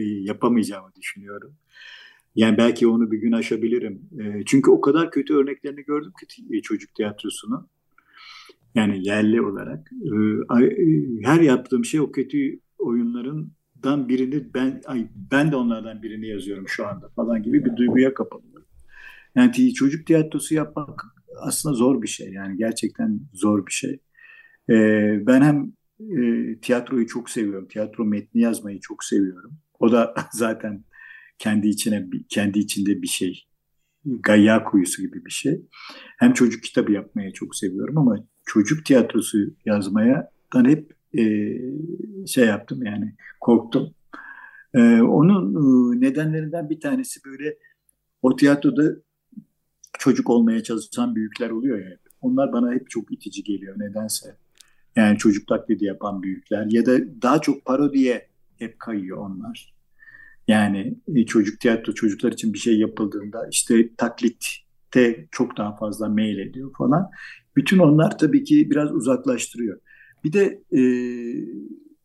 e, 0.00 0.22
yapamayacağımı 0.22 0.92
düşünüyorum. 0.96 1.56
Yani 2.34 2.58
belki 2.58 2.86
onu 2.86 3.10
bir 3.10 3.18
gün 3.18 3.32
aşabilirim. 3.32 4.10
E, 4.20 4.44
çünkü 4.46 4.70
o 4.70 4.80
kadar 4.80 5.10
kötü 5.10 5.34
örneklerini 5.34 5.84
gördüm 5.84 6.12
ki 6.20 6.62
çocuk 6.62 6.94
tiyatrosunun. 6.94 7.68
Yani 8.76 9.08
yerli 9.08 9.42
olarak. 9.42 9.90
E, 9.92 10.64
e, 10.64 10.86
her 11.24 11.40
yaptığım 11.40 11.84
şey 11.84 12.00
o 12.00 12.12
kötü 12.12 12.60
oyunlarından 12.78 14.08
birini 14.08 14.54
ben 14.54 14.80
ay, 14.86 15.08
ben 15.32 15.52
de 15.52 15.56
onlardan 15.56 16.02
birini 16.02 16.28
yazıyorum 16.28 16.68
şu 16.68 16.86
anda 16.86 17.08
falan 17.08 17.42
gibi 17.42 17.64
bir 17.64 17.76
duyguya 17.76 18.14
kapılıyorum. 18.14 18.66
Yani 19.34 19.74
çocuk 19.74 20.06
tiyatrosu 20.06 20.54
yapmak 20.54 21.04
aslında 21.40 21.74
zor 21.74 22.02
bir 22.02 22.08
şey. 22.08 22.32
Yani 22.32 22.56
gerçekten 22.56 23.20
zor 23.32 23.66
bir 23.66 23.72
şey. 23.72 24.00
E, 24.70 24.76
ben 25.26 25.42
hem 25.42 25.72
tiyatroyu 26.62 27.06
çok 27.06 27.30
seviyorum. 27.30 27.68
Tiyatro 27.68 28.04
metni 28.04 28.40
yazmayı 28.40 28.80
çok 28.80 29.04
seviyorum. 29.04 29.58
O 29.80 29.92
da 29.92 30.14
zaten 30.32 30.84
kendi 31.38 31.68
içine 31.68 32.06
kendi 32.28 32.58
içinde 32.58 33.02
bir 33.02 33.06
şey. 33.06 33.46
Gayya 34.04 34.64
kuyusu 34.64 35.02
gibi 35.02 35.24
bir 35.24 35.30
şey. 35.30 35.60
Hem 36.18 36.32
çocuk 36.32 36.62
kitabı 36.62 36.92
yapmayı 36.92 37.32
çok 37.32 37.56
seviyorum 37.56 37.98
ama 37.98 38.26
çocuk 38.46 38.84
tiyatrosu 38.84 39.38
yazmaya 39.64 40.30
ben 40.54 40.64
hep 40.64 40.96
e, 41.18 41.22
şey 42.26 42.46
yaptım 42.46 42.84
yani 42.84 43.14
korktum. 43.40 43.94
E, 44.74 44.80
onun 45.00 45.54
e, 45.54 46.00
nedenlerinden 46.00 46.70
bir 46.70 46.80
tanesi 46.80 47.20
böyle 47.24 47.56
o 48.22 48.36
tiyatroda 48.36 48.96
çocuk 49.98 50.30
olmaya 50.30 50.62
çalışan 50.62 51.14
büyükler 51.14 51.50
oluyor 51.50 51.78
ya. 51.78 51.96
Onlar 52.20 52.52
bana 52.52 52.72
hep 52.72 52.90
çok 52.90 53.12
itici 53.12 53.44
geliyor 53.44 53.74
nedense. 53.78 54.36
Yani 54.96 55.18
çocuk 55.18 55.48
taklidi 55.48 55.84
yapan 55.84 56.22
büyükler 56.22 56.66
ya 56.70 56.86
da 56.86 57.22
daha 57.22 57.40
çok 57.40 57.64
parodiye 57.64 58.28
hep 58.58 58.78
kayıyor 58.78 59.18
onlar. 59.18 59.74
Yani 60.48 60.94
e, 61.14 61.26
çocuk 61.26 61.60
tiyatro 61.60 61.94
çocuklar 61.94 62.32
için 62.32 62.52
bir 62.52 62.58
şey 62.58 62.78
yapıldığında 62.78 63.48
işte 63.50 63.94
taklitte 63.96 65.28
çok 65.30 65.56
daha 65.56 65.76
fazla 65.76 66.08
mail 66.08 66.38
ediyor 66.38 66.72
falan. 66.78 67.10
Bütün 67.56 67.78
onlar 67.78 68.18
tabii 68.18 68.44
ki 68.44 68.70
biraz 68.70 68.92
uzaklaştırıyor. 68.92 69.80
Bir 70.24 70.32
de 70.32 70.62
e, 70.72 70.82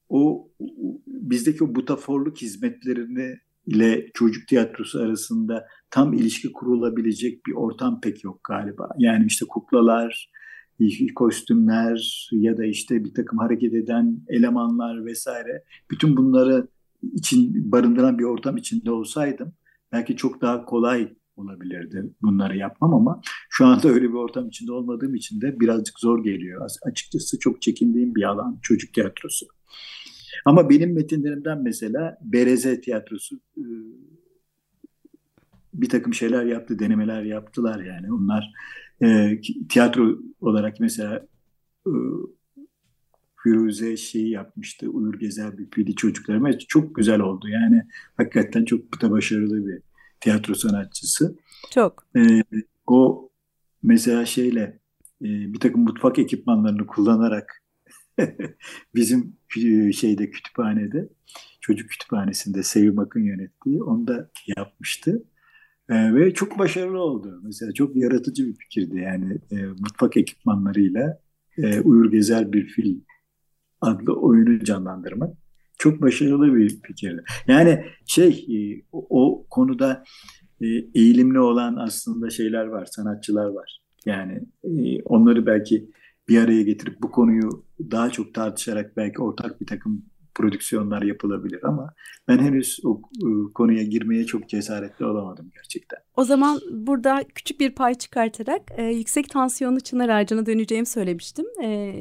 o 0.10 0.50
bizdeki 1.08 1.64
o 1.64 1.76
butaforluk 1.76 2.38
hizmetlerini 2.42 3.38
ile 3.68 4.10
çocuk 4.14 4.48
tiyatrosu 4.48 5.00
arasında 5.00 5.68
tam 5.90 6.14
ilişki 6.14 6.52
kurulabilecek 6.52 7.46
bir 7.46 7.54
ortam 7.54 8.02
pek 8.02 8.24
yok 8.24 8.44
galiba. 8.44 8.90
Yani 8.98 9.26
işte 9.26 9.46
kuklalar, 9.50 10.32
kostümler 11.16 12.30
ya 12.32 12.58
da 12.58 12.66
işte 12.66 13.04
bir 13.04 13.14
takım 13.14 13.40
hareket 13.40 13.74
eden 13.74 14.20
elemanlar 14.28 15.06
vesaire 15.06 15.64
bütün 15.92 16.18
bunları 16.18 16.68
için 17.14 17.72
barındıran 17.72 18.20
bir 18.20 18.24
ortam 18.24 18.58
içinde 18.58 18.92
olsaydım 18.92 19.54
belki 19.92 20.16
çok 20.16 20.42
daha 20.42 20.66
kolay 20.66 21.14
olabilirdi 21.36 22.14
bunları 22.22 22.58
yapmam 22.58 22.94
ama 22.94 23.22
şu 23.50 23.66
anda 23.66 23.90
öyle 23.90 24.10
bir 24.10 24.14
ortam 24.14 24.48
içinde 24.48 24.72
olmadığım 24.72 25.16
için 25.16 25.42
de 25.42 25.60
birazcık 25.60 26.00
zor 26.00 26.24
geliyor. 26.24 26.70
Açıkçası 26.82 27.40
çok 27.40 27.62
çekindiğim 27.62 28.16
bir 28.16 28.24
alan 28.24 28.60
çocuk 28.62 28.94
tiyatrosu. 28.94 29.46
Ama 30.46 30.70
benim 30.70 30.94
metinlerimden 30.94 31.64
mesela 31.64 32.18
Bereze 32.22 32.82
tiyatrosu 32.82 33.40
bir 35.74 35.90
takım 35.90 36.14
şeyler 36.14 36.46
yaptı, 36.46 36.80
denemeler 36.80 37.24
yaptılar 37.24 37.84
yani. 37.84 38.14
Onlar 38.14 38.54
tiyatro 39.70 40.20
olarak 40.42 40.80
mesela 40.80 41.28
e, 41.88 41.92
Firuze 43.44 43.98
şeyi 43.98 44.30
yapmıştı. 44.30 44.90
Uyur 44.90 45.20
Gezer 45.20 45.58
bir 45.58 45.70
pili 45.70 45.96
çocuklarıma. 45.96 46.58
Çok 46.58 46.96
güzel 46.96 47.20
oldu. 47.20 47.48
Yani 47.50 47.84
hakikaten 48.18 48.66
çok 48.66 49.02
da 49.02 49.12
başarılı 49.12 49.68
bir 49.68 49.80
tiyatro 50.22 50.56
sanatçısı. 50.56 51.36
Çok. 51.72 52.08
E, 52.16 52.44
o 52.88 53.30
mesela 53.84 54.26
şeyle 54.26 54.80
e, 55.22 55.30
bir 55.54 55.60
takım 55.60 55.82
mutfak 55.82 56.20
ekipmanlarını 56.20 56.88
kullanarak 56.88 57.64
bizim 58.96 59.38
şeyde 59.94 60.30
kütüphanede 60.30 61.10
çocuk 61.62 61.90
kütüphanesinde 61.90 62.64
Sevim 62.64 63.00
Akın 63.00 63.24
yönettiği 63.24 63.84
onu 63.84 64.08
da 64.08 64.30
yapmıştı. 64.58 65.24
E, 65.90 66.16
ve 66.16 66.34
çok 66.34 66.60
başarılı 66.60 67.00
oldu. 67.00 67.40
Mesela 67.44 67.74
çok 67.74 67.96
yaratıcı 67.96 68.48
bir 68.48 68.56
fikirdi. 68.56 68.98
Yani 68.98 69.38
e, 69.52 69.56
mutfak 69.66 70.18
ekipmanlarıyla 70.18 71.20
e, 71.58 71.80
Uyur 71.82 72.12
Gezer 72.12 72.54
bir 72.54 72.68
fil 72.68 73.00
adlı 73.82 74.14
oyunu 74.14 74.64
canlandırmak 74.64 75.38
çok 75.82 76.02
başarılı 76.02 76.56
bir 76.56 76.70
fikirdi. 76.88 77.24
Yani 77.48 77.86
şey 78.08 78.30
e, 78.30 78.82
o, 78.92 79.06
o 79.10 79.46
konuda 79.50 80.04
e, 80.62 80.66
eğilimli 80.96 81.40
olan 81.40 81.76
aslında 81.76 82.30
şeyler 82.30 82.66
var, 82.66 82.86
sanatçılar 82.86 83.46
var. 83.46 83.82
Yani 84.06 84.40
e, 84.64 85.02
onları 85.04 85.46
belki 85.46 85.90
bir 86.30 86.42
araya 86.42 86.62
getirip 86.62 87.02
bu 87.02 87.12
konuyu 87.12 87.66
daha 87.92 88.10
çok 88.10 88.34
tartışarak 88.34 88.98
belki 88.98 89.22
ortak 89.22 89.62
bir 89.62 89.68
takım 89.68 90.06
prodüksiyonlar 90.36 91.02
yapılabilir 91.02 91.60
ama 91.64 91.94
ben 92.28 92.38
henüz 92.38 92.80
o 92.84 93.02
konuya 93.54 93.84
girmeye 93.84 94.26
çok 94.26 94.50
cesaretli 94.50 95.06
olamadım 95.06 95.52
gerçekten. 95.56 96.00
O 96.16 96.24
zaman 96.24 96.60
burada 96.72 97.24
küçük 97.36 97.60
bir 97.60 97.72
pay 97.72 97.96
çıkartarak 97.96 98.62
e, 98.78 98.84
yüksek 98.84 99.30
tansiyonlu 99.30 99.80
çınar 99.80 100.10
ağacına 100.10 100.46
döneceğimi 100.46 100.86
söylemiştim. 100.86 101.46
E, 101.64 101.94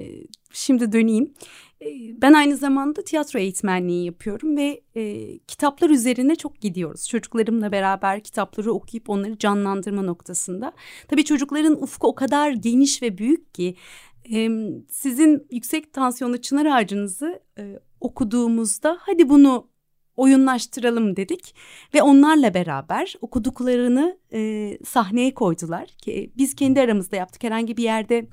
şimdi 0.52 0.92
döneyim. 0.92 1.34
E, 1.82 1.86
ben 2.22 2.32
aynı 2.32 2.56
zamanda 2.56 3.02
tiyatro 3.04 3.38
eğitmenliği 3.38 4.04
yapıyorum 4.04 4.56
ve 4.56 4.80
e, 4.96 5.38
kitaplar 5.38 5.90
üzerine 5.90 6.36
çok 6.36 6.60
gidiyoruz. 6.60 7.08
Çocuklarımla 7.08 7.72
beraber 7.72 8.20
kitapları 8.20 8.72
okuyup 8.72 9.10
onları 9.10 9.38
canlandırma 9.38 10.02
noktasında. 10.02 10.72
Tabii 11.08 11.24
çocukların 11.24 11.82
ufku 11.82 12.08
o 12.08 12.14
kadar 12.14 12.50
geniş 12.50 13.02
ve 13.02 13.18
büyük 13.18 13.54
ki 13.54 13.76
sizin 14.88 15.46
yüksek 15.50 15.92
tansiyonlu 15.92 16.40
çınar 16.40 16.66
ağacınızı 16.66 17.40
e, 17.58 17.78
okuduğumuzda 18.00 18.98
hadi 19.00 19.28
bunu 19.28 19.70
oyunlaştıralım 20.16 21.16
dedik 21.16 21.54
ve 21.94 22.02
onlarla 22.02 22.54
beraber 22.54 23.14
okuduklarını 23.20 24.18
e, 24.32 24.78
sahneye 24.84 25.34
koydular 25.34 25.86
ki 25.86 26.32
biz 26.36 26.54
kendi 26.54 26.80
aramızda 26.80 27.16
yaptık 27.16 27.44
herhangi 27.44 27.76
bir 27.76 27.82
yerde 27.82 28.26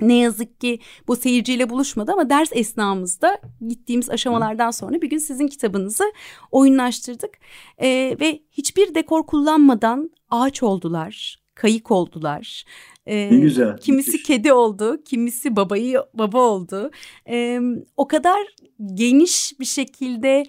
ne 0.00 0.16
yazık 0.16 0.60
ki 0.60 0.78
bu 1.08 1.16
seyirciyle 1.16 1.70
buluşmadı 1.70 2.12
ama 2.12 2.30
ders 2.30 2.50
esnamızda 2.52 3.40
gittiğimiz 3.68 4.10
aşamalardan 4.10 4.70
sonra 4.70 5.02
bir 5.02 5.10
gün 5.10 5.18
sizin 5.18 5.48
kitabınızı 5.48 6.04
oyunlaştırdık 6.50 7.38
e, 7.78 8.16
ve 8.20 8.42
hiçbir 8.50 8.94
dekor 8.94 9.26
kullanmadan 9.26 10.10
ağaç 10.30 10.62
oldular, 10.62 11.36
kayık 11.54 11.90
oldular, 11.90 12.64
ee, 13.08 13.28
ne 13.32 13.38
güzel. 13.38 13.78
Kimisi 13.78 14.10
müthiş. 14.10 14.26
kedi 14.26 14.52
oldu, 14.52 15.02
kimisi 15.04 15.56
babayı 15.56 16.02
baba 16.14 16.40
oldu. 16.40 16.90
Ee, 17.28 17.60
o 17.96 18.08
kadar 18.08 18.38
geniş 18.94 19.60
bir 19.60 19.64
şekilde 19.64 20.44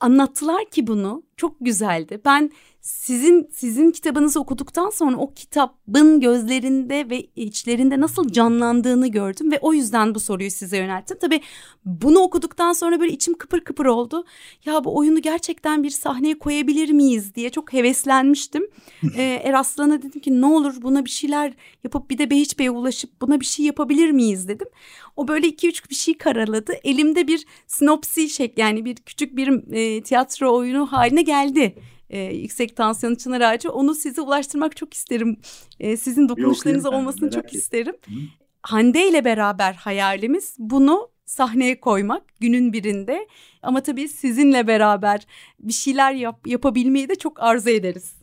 anlattılar 0.00 0.70
ki 0.70 0.86
bunu. 0.86 1.22
Çok 1.40 1.56
güzeldi. 1.60 2.20
Ben 2.24 2.50
sizin 2.80 3.48
sizin 3.52 3.90
kitabınızı 3.90 4.40
okuduktan 4.40 4.90
sonra 4.90 5.16
o 5.16 5.34
kitabın 5.34 6.20
gözlerinde 6.20 7.10
ve 7.10 7.26
içlerinde 7.36 8.00
nasıl 8.00 8.32
canlandığını 8.32 9.08
gördüm 9.08 9.52
ve 9.52 9.58
o 9.60 9.72
yüzden 9.72 10.14
bu 10.14 10.20
soruyu 10.20 10.50
size 10.50 10.76
yönelttim. 10.76 11.18
Tabii 11.20 11.40
bunu 11.84 12.18
okuduktan 12.18 12.72
sonra 12.72 13.00
böyle 13.00 13.12
içim 13.12 13.34
kıpır 13.34 13.60
kıpır 13.60 13.86
oldu. 13.86 14.24
Ya 14.64 14.84
bu 14.84 14.96
oyunu 14.96 15.22
gerçekten 15.22 15.82
bir 15.82 15.90
sahneye 15.90 16.38
koyabilir 16.38 16.90
miyiz 16.90 17.34
diye 17.34 17.50
çok 17.50 17.72
heveslenmiştim. 17.72 18.70
ee, 19.16 19.40
Eraslan'a 19.44 20.02
dedim 20.02 20.20
ki 20.20 20.40
ne 20.40 20.46
olur 20.46 20.74
buna 20.82 21.04
bir 21.04 21.10
şeyler 21.10 21.52
yapıp 21.84 22.10
bir 22.10 22.18
de 22.18 22.30
Behiç 22.30 22.58
Bey'e 22.58 22.70
ulaşıp 22.70 23.20
buna 23.20 23.40
bir 23.40 23.46
şey 23.46 23.66
yapabilir 23.66 24.10
miyiz 24.10 24.48
dedim. 24.48 24.68
O 25.16 25.28
böyle 25.28 25.46
iki 25.46 25.68
üç 25.68 25.90
bir 25.90 25.94
şey 25.94 26.18
karaladı. 26.18 26.72
Elimde 26.84 27.28
bir 27.28 27.46
sinopsi 27.66 28.28
şek 28.28 28.58
yani 28.58 28.84
bir 28.84 28.96
küçük 28.96 29.36
bir 29.36 29.72
e, 29.72 30.02
tiyatro 30.02 30.56
oyunu 30.56 30.92
haline 30.92 31.22
geldi 31.30 31.74
e, 32.10 32.20
yüksek 32.22 32.76
tansiyon 32.76 33.14
çınar 33.14 33.40
ağacı. 33.40 33.70
Onu 33.70 33.94
size 33.94 34.20
ulaştırmak 34.20 34.76
çok 34.76 34.94
isterim. 34.94 35.36
E, 35.80 35.96
sizin 35.96 36.28
dokunuşlarınız 36.28 36.86
olmasını 36.86 37.30
ben, 37.32 37.40
çok 37.40 37.54
isterim. 37.54 37.94
Hı. 38.06 38.14
Hande 38.62 39.08
ile 39.08 39.24
beraber 39.24 39.72
hayalimiz 39.72 40.56
bunu 40.58 41.08
sahneye 41.24 41.80
koymak 41.80 42.22
günün 42.40 42.72
birinde. 42.72 43.28
Ama 43.62 43.80
tabii 43.80 44.08
sizinle 44.08 44.66
beraber 44.66 45.26
bir 45.60 45.72
şeyler 45.72 46.12
yap, 46.12 46.46
yapabilmeyi 46.46 47.08
de 47.08 47.14
çok 47.14 47.42
arzu 47.42 47.70
ederiz. 47.70 48.14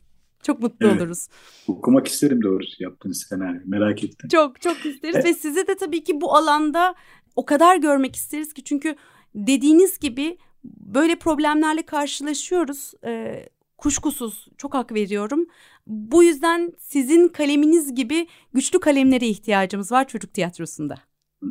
Çok 0.43 0.61
mutlu 0.61 0.87
evet. 0.87 1.01
oluruz. 1.01 1.27
Okumak 1.67 2.07
isterim 2.07 2.43
doğrusu 2.43 2.83
yaptığınız 2.83 3.25
senaryo. 3.29 3.61
Merak 3.65 4.03
ettim. 4.03 4.29
Çok 4.29 4.61
çok 4.61 4.85
isteriz 4.85 5.15
evet. 5.15 5.25
ve 5.25 5.33
sizi 5.33 5.67
de 5.67 5.75
tabii 5.75 6.03
ki 6.03 6.21
bu 6.21 6.35
alanda 6.35 6.95
o 7.35 7.45
kadar 7.45 7.77
görmek 7.77 8.15
isteriz 8.15 8.53
ki 8.53 8.63
çünkü 8.63 8.95
dediğiniz 9.35 9.99
gibi 9.99 10.37
böyle 10.79 11.15
problemlerle 11.15 11.81
karşılaşıyoruz. 11.81 12.93
Ee, 13.05 13.45
kuşkusuz 13.77 14.47
çok 14.57 14.73
hak 14.73 14.93
veriyorum. 14.93 15.45
Bu 15.87 16.23
yüzden 16.23 16.73
sizin 16.79 17.27
kaleminiz 17.27 17.95
gibi 17.95 18.27
güçlü 18.53 18.79
kalemlere 18.79 19.27
ihtiyacımız 19.27 19.91
var 19.91 20.07
çocuk 20.07 20.33
tiyatrosunda. 20.33 20.95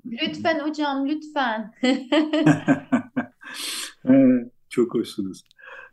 Lütfen 0.07 0.61
hocam 0.61 1.09
lütfen. 1.09 1.73
çok 4.71 4.95
hoşsunuz. 4.95 5.43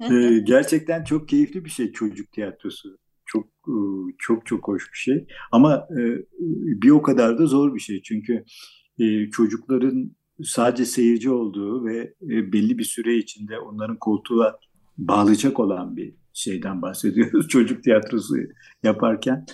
Ee, 0.02 0.40
gerçekten 0.44 1.04
çok 1.04 1.30
keyifli 1.30 1.66
bir 1.66 1.70
şey 1.70 1.92
çocuk 1.92 2.32
tiyatrosu. 2.32 2.98
Çok 3.26 3.46
e, 3.68 3.76
çok 4.18 4.46
çok 4.46 4.68
hoş 4.68 4.92
bir 4.94 4.98
şey. 4.98 5.28
Ama 5.52 5.88
e, 5.92 6.02
bir 6.82 6.90
o 6.90 7.02
kadar 7.02 7.38
da 7.38 7.46
zor 7.46 7.76
bir 7.76 7.80
şey. 7.80 8.02
Çünkü 8.02 8.44
e, 9.00 9.30
çocukların 9.30 10.16
sadece 10.46 10.86
seyirci 10.86 11.30
olduğu 11.30 11.86
ve 11.86 12.14
belli 12.22 12.78
bir 12.78 12.84
süre 12.84 13.18
içinde 13.18 13.60
onların 13.60 13.98
koltuğa 13.98 14.60
bağlayacak 14.98 15.60
olan 15.60 15.98
bir 15.98 16.14
şeyden 16.34 16.82
bahsediyoruz 16.82 17.48
çocuk 17.50 17.84
tiyatrosu 17.84 18.36
yaparken. 18.84 19.46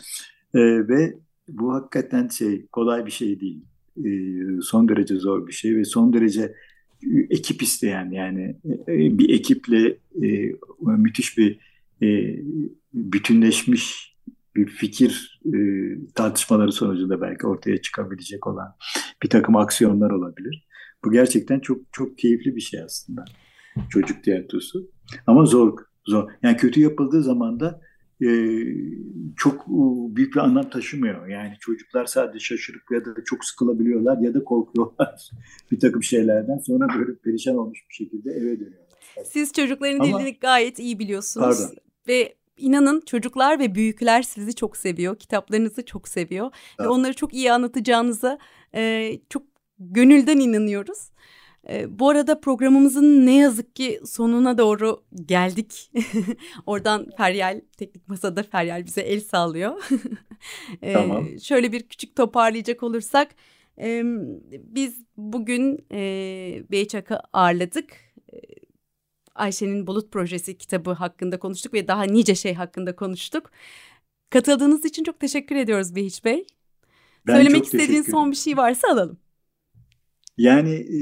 Ve 0.55 1.17
bu 1.49 1.73
hakikaten 1.73 2.27
şey 2.27 2.67
kolay 2.67 3.05
bir 3.05 3.11
şey 3.11 3.39
değil. 3.39 3.65
Son 4.61 4.89
derece 4.89 5.15
zor 5.15 5.47
bir 5.47 5.51
şey 5.51 5.75
ve 5.75 5.85
son 5.85 6.13
derece 6.13 6.55
ekip 7.29 7.61
isteyen 7.61 8.11
yani 8.11 8.55
bir 8.87 9.29
ekiple 9.29 9.97
müthiş 10.81 11.37
bir 11.37 11.59
bütünleşmiş 12.93 14.15
bir 14.55 14.67
fikir 14.67 15.41
e, 15.45 15.57
tartışmaları 16.15 16.71
sonucunda 16.71 17.21
belki 17.21 17.47
ortaya 17.47 17.81
çıkabilecek 17.81 18.47
olan 18.47 18.75
bir 19.23 19.29
takım 19.29 19.55
aksiyonlar 19.55 20.11
olabilir. 20.11 20.67
Bu 21.05 21.11
gerçekten 21.11 21.59
çok 21.59 21.81
çok 21.91 22.17
keyifli 22.17 22.55
bir 22.55 22.61
şey 22.61 22.81
aslında 22.81 23.25
çocuk 23.89 24.23
tiyatrosu. 24.23 24.89
Ama 25.27 25.45
zor, 25.45 25.77
zor. 26.05 26.31
Yani 26.43 26.57
kötü 26.57 26.81
yapıldığı 26.81 27.23
zaman 27.23 27.59
da 27.59 27.81
e, 28.21 28.27
çok 29.37 29.67
büyük 30.15 30.35
bir 30.35 30.39
anlam 30.39 30.69
taşımıyor. 30.69 31.27
Yani 31.27 31.53
çocuklar 31.59 32.05
sadece 32.05 32.39
şaşırıp 32.39 32.91
ya 32.91 33.05
da 33.05 33.09
çok 33.25 33.45
sıkılabiliyorlar 33.45 34.17
ya 34.17 34.33
da 34.33 34.43
korkuyorlar 34.43 35.29
bir 35.71 35.79
takım 35.79 36.03
şeylerden. 36.03 36.57
Sonra 36.57 36.87
böyle 36.99 37.15
perişan 37.15 37.57
olmuş 37.57 37.79
bir 37.89 37.95
şekilde 37.95 38.31
eve 38.31 38.59
dönüyorlar. 38.59 38.89
Siz 39.25 39.53
çocukların 39.53 39.99
Ama, 39.99 40.19
dilini 40.19 40.37
gayet 40.39 40.79
iyi 40.79 40.99
biliyorsunuz. 40.99 41.57
Pardon. 41.59 41.75
Ve 42.07 42.35
inanın 42.57 43.01
çocuklar 43.01 43.59
ve 43.59 43.75
büyükler 43.75 44.21
sizi 44.21 44.55
çok 44.55 44.77
seviyor. 44.77 45.19
Kitaplarınızı 45.19 45.85
çok 45.85 46.07
seviyor. 46.07 46.51
Evet. 46.79 46.79
Ve 46.79 46.87
onları 46.87 47.13
çok 47.13 47.33
iyi 47.33 47.51
anlatacağınıza 47.51 48.37
e, 48.75 49.11
çok 49.29 49.43
gönülden 49.79 50.37
inanıyoruz. 50.37 51.09
E, 51.69 51.99
bu 51.99 52.09
arada 52.09 52.39
programımızın 52.39 53.25
ne 53.25 53.35
yazık 53.37 53.75
ki 53.75 54.01
sonuna 54.05 54.57
doğru 54.57 55.03
geldik. 55.25 55.91
Oradan 56.65 57.07
Feryal, 57.17 57.61
teknik 57.77 58.07
masada 58.07 58.43
Feryal 58.43 58.85
bize 58.85 59.01
el 59.01 59.21
sallıyor. 59.21 59.83
e, 60.81 60.93
tamam. 60.93 61.39
Şöyle 61.39 61.71
bir 61.71 61.83
küçük 61.83 62.15
toparlayacak 62.15 62.83
olursak. 62.83 63.35
E, 63.79 64.01
biz 64.51 65.05
bugün 65.17 65.85
e, 65.91 66.63
Beyçak'ı 66.71 67.19
ağırladık. 67.33 67.93
E, 68.33 68.37
Ayşe'nin 69.35 69.87
Bulut 69.87 70.11
Projesi 70.11 70.57
kitabı 70.57 70.91
hakkında 70.91 71.39
konuştuk 71.39 71.73
ve 71.73 71.87
daha 71.87 72.03
nice 72.03 72.35
şey 72.35 72.53
hakkında 72.53 72.95
konuştuk. 72.95 73.51
Katıldığınız 74.29 74.85
için 74.85 75.03
çok 75.03 75.19
teşekkür 75.19 75.55
ediyoruz 75.55 75.95
Behiç 75.95 76.25
Bey. 76.25 76.47
Ben 77.27 77.35
Söylemek 77.35 77.65
istediğin 77.65 78.01
son 78.01 78.31
bir 78.31 78.35
şey 78.35 78.57
varsa 78.57 78.87
alalım. 78.87 79.19
Yani 80.39 80.73
e, 80.75 81.01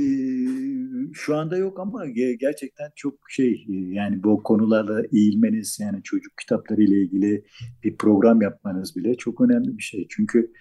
şu 1.13 1.35
anda 1.35 1.57
yok 1.57 1.79
ama 1.79 2.05
gerçekten 2.39 2.91
çok 2.95 3.13
şey 3.29 3.65
yani 3.69 4.23
bu 4.23 4.43
konularla 4.43 5.03
eğilmeniz 5.13 5.77
yani 5.81 6.03
çocuk 6.03 6.37
kitapları 6.37 6.81
ile 6.81 7.01
ilgili 7.01 7.43
bir 7.83 7.97
program 7.97 8.41
yapmanız 8.41 8.95
bile 8.95 9.15
çok 9.15 9.41
önemli 9.41 9.77
bir 9.77 9.83
şey. 9.83 10.07
Çünkü 10.09 10.51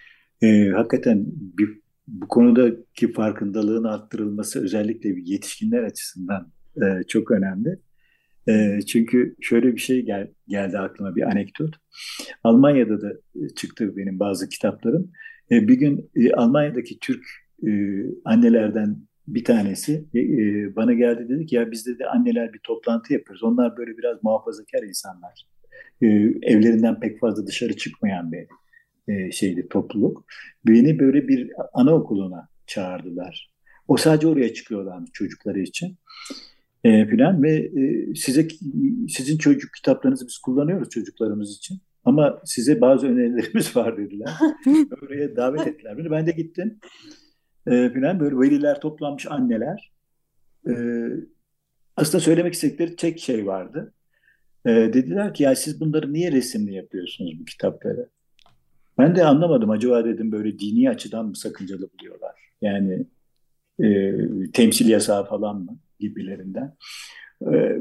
e, 0.43 0.69
hakikaten 0.69 1.27
bir, 1.29 1.81
bu 2.09 2.29
konudaki 2.29 3.13
farkındalığın 3.13 3.85
arttırılması 3.85 4.65
özellikle 4.65 5.11
yetişkinler 5.25 5.83
açısından 5.83 6.53
e, 6.77 7.03
çok 7.09 7.31
önemli. 7.31 7.79
E, 8.49 8.81
çünkü 8.87 9.37
şöyle 9.41 9.73
bir 9.73 9.81
şey 9.81 10.03
gel, 10.03 10.31
geldi 10.49 10.79
aklıma 10.79 11.17
bir 11.17 11.23
anekdot. 11.23 11.75
Almanya'da 12.45 13.01
da 13.01 13.13
çıktı 13.57 13.97
benim 13.97 14.19
bazı 14.21 14.49
kitaplarım. 14.49 15.13
E, 15.51 15.69
bir 15.69 15.75
gün 15.75 16.11
e, 16.17 16.33
Almanya'daki 16.33 16.99
Türk 16.99 17.46
e, 17.67 17.71
annelerden 18.25 18.97
bir 19.29 19.45
tanesi 19.45 20.05
e, 20.15 20.21
bana 20.77 20.93
geldi 20.93 21.29
dedi 21.29 21.47
ki 21.47 21.55
ya 21.55 21.71
biz 21.71 21.87
dedi 21.87 22.07
anneler 22.07 22.53
bir 22.53 22.59
toplantı 22.59 23.13
yapıyoruz. 23.13 23.43
Onlar 23.43 23.77
böyle 23.77 23.99
biraz 23.99 24.25
muhafazakar 24.25 24.83
insanlar. 24.83 25.47
E, 26.03 26.07
evlerinden 26.53 27.01
pek 27.01 27.21
fazla 27.21 27.47
dışarı 27.47 27.77
çıkmayan 27.77 28.33
bir 28.33 28.47
e, 29.09 29.31
şeydi 29.31 29.69
topluluk. 29.69 30.25
Beni 30.67 30.99
böyle 30.99 31.29
bir 31.29 31.51
anaokuluna 31.73 32.49
çağırdılar. 32.67 33.53
O 33.89 33.97
sadece 33.97 34.27
oraya 34.27 34.55
çıkıyorlarmış 34.55 35.11
çocukları 35.13 35.61
için 35.61 35.97
e, 36.85 37.07
filan 37.07 37.43
ve 37.43 37.53
e, 37.53 38.15
size 38.15 38.49
sizin 39.09 39.39
çocuk 39.39 39.75
kitaplarınızı 39.75 40.27
biz 40.27 40.39
kullanıyoruz 40.39 40.91
çocuklarımız 40.91 41.57
için. 41.57 41.79
Ama 42.05 42.41
size 42.45 42.81
bazı 42.81 43.07
önerilerimiz 43.07 43.77
var 43.77 43.97
dediler. 43.97 44.31
Oraya 45.03 45.37
davet 45.37 45.67
ettiler 45.67 45.99
beni. 45.99 46.11
Ben 46.11 46.27
de 46.27 46.31
gittim. 46.31 46.79
E, 47.67 47.91
filan 47.91 48.21
böyle 48.21 48.39
veliler 48.39 48.81
toplanmış 48.81 49.27
anneler. 49.27 49.93
E, 50.69 50.73
aslında 51.97 52.21
söylemek 52.21 52.55
istedikleri 52.55 52.97
tek 52.97 53.21
şey 53.21 53.47
vardı. 53.47 53.93
E, 54.67 54.71
dediler 54.71 55.35
ki 55.35 55.43
ya 55.43 55.57
siz 55.57 55.81
bunları 55.81 56.13
niye 56.13 56.33
resimli 56.33 56.75
yapıyorsunuz 56.75 57.41
bu 57.41 57.45
kitapları? 57.45 58.09
Ben 58.99 59.17
de 59.17 59.25
anlamadım. 59.25 59.71
Acaba 59.71 60.05
dedim 60.05 60.33
böyle 60.33 60.59
dini 60.59 60.91
açıdan 60.91 61.27
mı 61.27 61.37
sakıncalı 61.37 61.89
buluyorlar? 61.93 62.35
Yani 62.63 63.07
e, 63.83 64.13
temsil 64.53 64.89
yasağı 64.89 65.27
falan 65.27 65.57
mı? 65.57 65.79
gibilerinden. 66.01 66.77
Ee, 67.53 67.79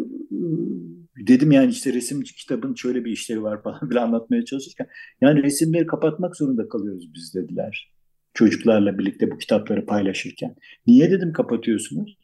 dedim 1.28 1.52
yani 1.52 1.71
işte 1.71 1.93
resim 1.93 2.21
kitabın 2.21 2.76
şöyle 2.76 3.06
bir 3.06 3.12
işlevi 3.12 3.43
var 3.43 3.63
falan 3.63 3.82
bile 3.89 4.00
anlatmaya 4.00 4.45
çalışırken 4.45 4.88
yani 5.21 5.43
resimleri 5.43 5.86
kapatmak 5.86 6.36
zorunda 6.36 6.69
kalıyoruz 6.69 7.13
biz 7.13 7.36
dediler. 7.36 7.95
Çocuklarla 8.36 9.00
birlikte 9.00 9.32
bu 9.32 9.38
kitapları 9.38 9.86
paylaşırken. 9.86 10.56
Niye 10.88 11.12
dedim 11.12 11.34
kapatıyorsunuz? 11.34 12.17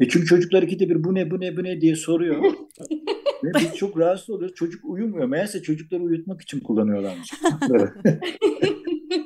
E 0.00 0.08
çünkü 0.08 0.26
çocuklar 0.26 0.62
ikide 0.62 0.88
bir 0.88 1.04
bu 1.04 1.14
ne 1.14 1.30
bu 1.30 1.40
ne 1.40 1.56
bu 1.56 1.64
ne 1.64 1.80
diye 1.80 1.96
soruyor. 1.96 2.42
Ve 3.44 3.50
biz 3.54 3.74
çok 3.74 3.98
rahatsız 3.98 4.30
oluyoruz. 4.30 4.54
Çocuk 4.56 4.84
uyumuyor. 4.84 5.26
Meğerse 5.26 5.62
çocukları 5.62 6.02
uyutmak 6.02 6.42
için 6.42 6.60
kullanıyorlarmış. 6.60 7.30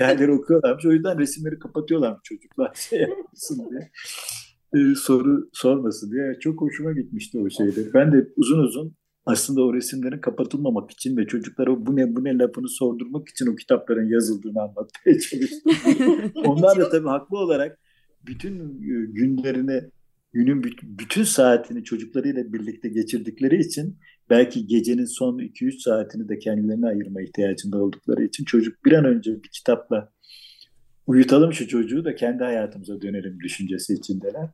Yerleri 0.00 0.32
okuyorlarmış. 0.32 0.86
O 0.86 0.92
yüzden 0.92 1.18
resimleri 1.18 1.58
kapatıyorlarmış 1.58 2.20
çocuklar 2.24 2.74
şey 2.90 3.00
yapmasın 3.00 3.68
diye 3.70 3.90
e, 4.74 4.94
soru 4.94 5.50
sormasın 5.52 6.12
diye 6.12 6.38
çok 6.40 6.60
hoşuma 6.60 6.92
gitmişti 6.92 7.38
o 7.38 7.50
şeyde. 7.50 7.94
Ben 7.94 8.12
de 8.12 8.28
uzun 8.36 8.58
uzun 8.58 8.96
aslında 9.30 9.62
o 9.62 9.74
resimlerin 9.74 10.20
kapatılmamak 10.20 10.90
için 10.90 11.16
ve 11.16 11.26
çocuklara 11.26 11.86
bu 11.86 11.96
ne 11.96 12.16
bu 12.16 12.24
ne 12.24 12.38
lafını 12.38 12.68
sordurmak 12.68 13.28
için 13.28 13.46
o 13.46 13.56
kitapların 13.56 14.08
yazıldığını 14.08 14.62
anlatmaya 14.62 15.18
çalıştım. 15.30 15.72
Onlar 16.44 16.78
da 16.78 16.88
tabii 16.88 17.08
haklı 17.08 17.38
olarak 17.38 17.78
bütün 18.26 18.58
e, 18.60 19.06
günlerini 19.12 19.82
günün 20.32 20.62
bütün 20.82 21.24
saatini 21.24 21.84
çocuklarıyla 21.84 22.52
birlikte 22.52 22.88
geçirdikleri 22.88 23.60
için 23.60 23.98
belki 24.30 24.66
gecenin 24.66 25.04
son 25.04 25.38
2-3 25.38 25.82
saatini 25.82 26.28
de 26.28 26.38
kendilerine 26.38 26.86
ayırma 26.86 27.22
ihtiyacında 27.22 27.78
oldukları 27.78 28.24
için 28.24 28.44
çocuk 28.44 28.84
bir 28.84 28.92
an 28.92 29.04
önce 29.04 29.42
bir 29.42 29.48
kitapla 29.48 30.12
uyutalım 31.06 31.52
şu 31.52 31.68
çocuğu 31.68 32.04
da 32.04 32.14
kendi 32.14 32.44
hayatımıza 32.44 33.00
dönelim 33.00 33.40
düşüncesi 33.40 33.94
içindeler. 33.94 34.48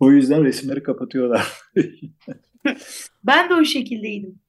O 0.00 0.12
yüzden 0.12 0.44
resimleri 0.44 0.82
kapatıyorlar. 0.82 1.52
ben 3.24 3.50
de 3.50 3.54
o 3.54 3.64
şekildeydim. 3.64 4.40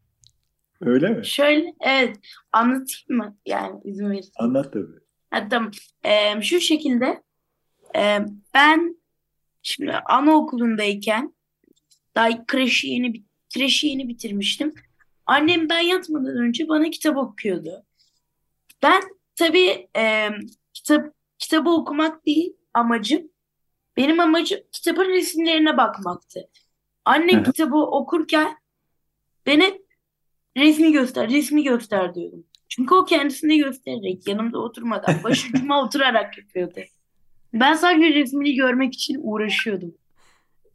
Öyle 0.82 1.10
mi? 1.10 1.26
Şöyle 1.26 1.74
evet 1.80 2.18
anlatayım 2.52 3.22
mı? 3.22 3.38
Yani 3.46 3.82
izin 3.84 4.10
verirsen. 4.10 4.32
Anlat 4.36 4.74
tabii. 4.74 5.00
Ha, 5.32 5.48
tamam. 5.50 5.72
Ee, 6.04 6.42
şu 6.42 6.60
şekilde 6.60 7.24
e, 7.96 8.20
ben 8.54 8.98
şimdi 9.62 9.92
anaokulundayken 9.92 11.34
daha 12.16 12.46
kreşi 12.46 12.88
yeni 12.88 13.14
kreşi 13.56 13.88
yeni 13.88 14.08
bitirmiştim. 14.08 14.74
Annem 15.26 15.70
ben 15.70 15.80
yatmadan 15.80 16.38
önce 16.38 16.68
bana 16.68 16.90
kitap 16.90 17.18
okuyordu. 17.18 17.86
Ben 18.84 19.02
tabii 19.36 19.88
e, 19.98 20.30
kitap 20.74 21.14
kitabı 21.40 21.70
okumak 21.70 22.26
değil 22.26 22.54
amacım. 22.74 23.22
Benim 23.98 24.20
amacım 24.20 24.60
kitabın 24.72 25.10
resimlerine 25.10 25.78
bakmaktı. 25.78 26.50
Annem 27.06 27.44
kitabı 27.44 27.76
okurken 27.78 28.58
beni 29.46 29.82
resmi 30.58 30.92
göster, 30.92 31.30
resmi 31.30 31.64
göster 31.64 32.16
diyordum. 32.16 32.44
Çünkü 32.70 32.96
o 32.96 33.06
kendisini 33.06 33.58
göstererek 33.58 34.28
yanımda 34.28 34.60
oturmadan 34.60 35.16
başucuma 35.24 35.82
oturarak 35.86 36.38
yapıyordu. 36.38 36.80
Ben 37.54 37.74
sadece 37.74 38.14
resmini 38.14 38.56
görmek 38.56 38.94
için 38.94 39.20
uğraşıyordum. 39.24 39.94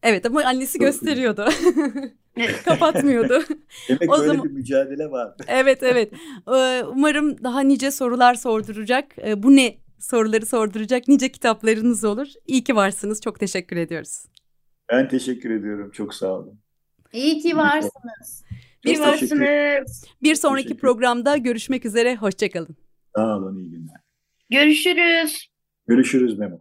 Evet 0.03 0.27
ama 0.27 0.43
annesi 0.43 0.79
gösteriyordu. 0.79 1.45
Kapatmıyordu. 2.65 3.43
Demek 3.89 4.11
O 4.11 4.19
böyle 4.19 4.27
zaman- 4.27 4.45
bir 4.45 4.51
mücadele 4.51 5.11
var. 5.11 5.35
Evet 5.49 5.83
evet. 5.83 6.13
Ee, 6.55 6.83
Umarım 6.85 7.45
daha 7.45 7.61
nice 7.61 7.91
sorular 7.91 8.35
sorduracak. 8.35 9.05
ee, 9.27 9.43
Bu 9.43 9.57
ne 9.57 9.77
soruları 9.99 10.47
sorduracak 10.47 11.09
nice 11.09 11.33
kitaplarınız 11.33 12.05
olur. 12.05 12.29
İyi 12.47 12.65
ki 12.65 12.77
varsınız. 12.77 13.21
Çok 13.21 13.41
teşekkür 13.41 13.77
ediyoruz. 13.77 14.25
Ben 14.93 15.09
teşekkür 15.09 15.51
ediyorum. 15.51 15.91
Çok 15.91 16.15
sağ 16.15 16.33
olun. 16.33 16.61
İyi 17.13 17.39
ki 17.43 17.57
varsınız. 17.57 18.45
Bir 18.85 18.95
Çok 18.95 19.07
varsınız. 19.07 20.05
Bir 20.23 20.35
sonraki 20.35 20.63
Teşekkür. 20.65 20.81
programda 20.81 21.37
görüşmek 21.37 21.87
üzere. 21.87 22.17
Hoşçakalın. 22.17 22.77
Sağ 23.17 23.37
olun. 23.37 23.59
iyi 23.59 23.71
günler. 23.71 23.97
Görüşürüz. 24.51 25.49
Görüşürüz 25.89 26.39
Memo. 26.39 26.61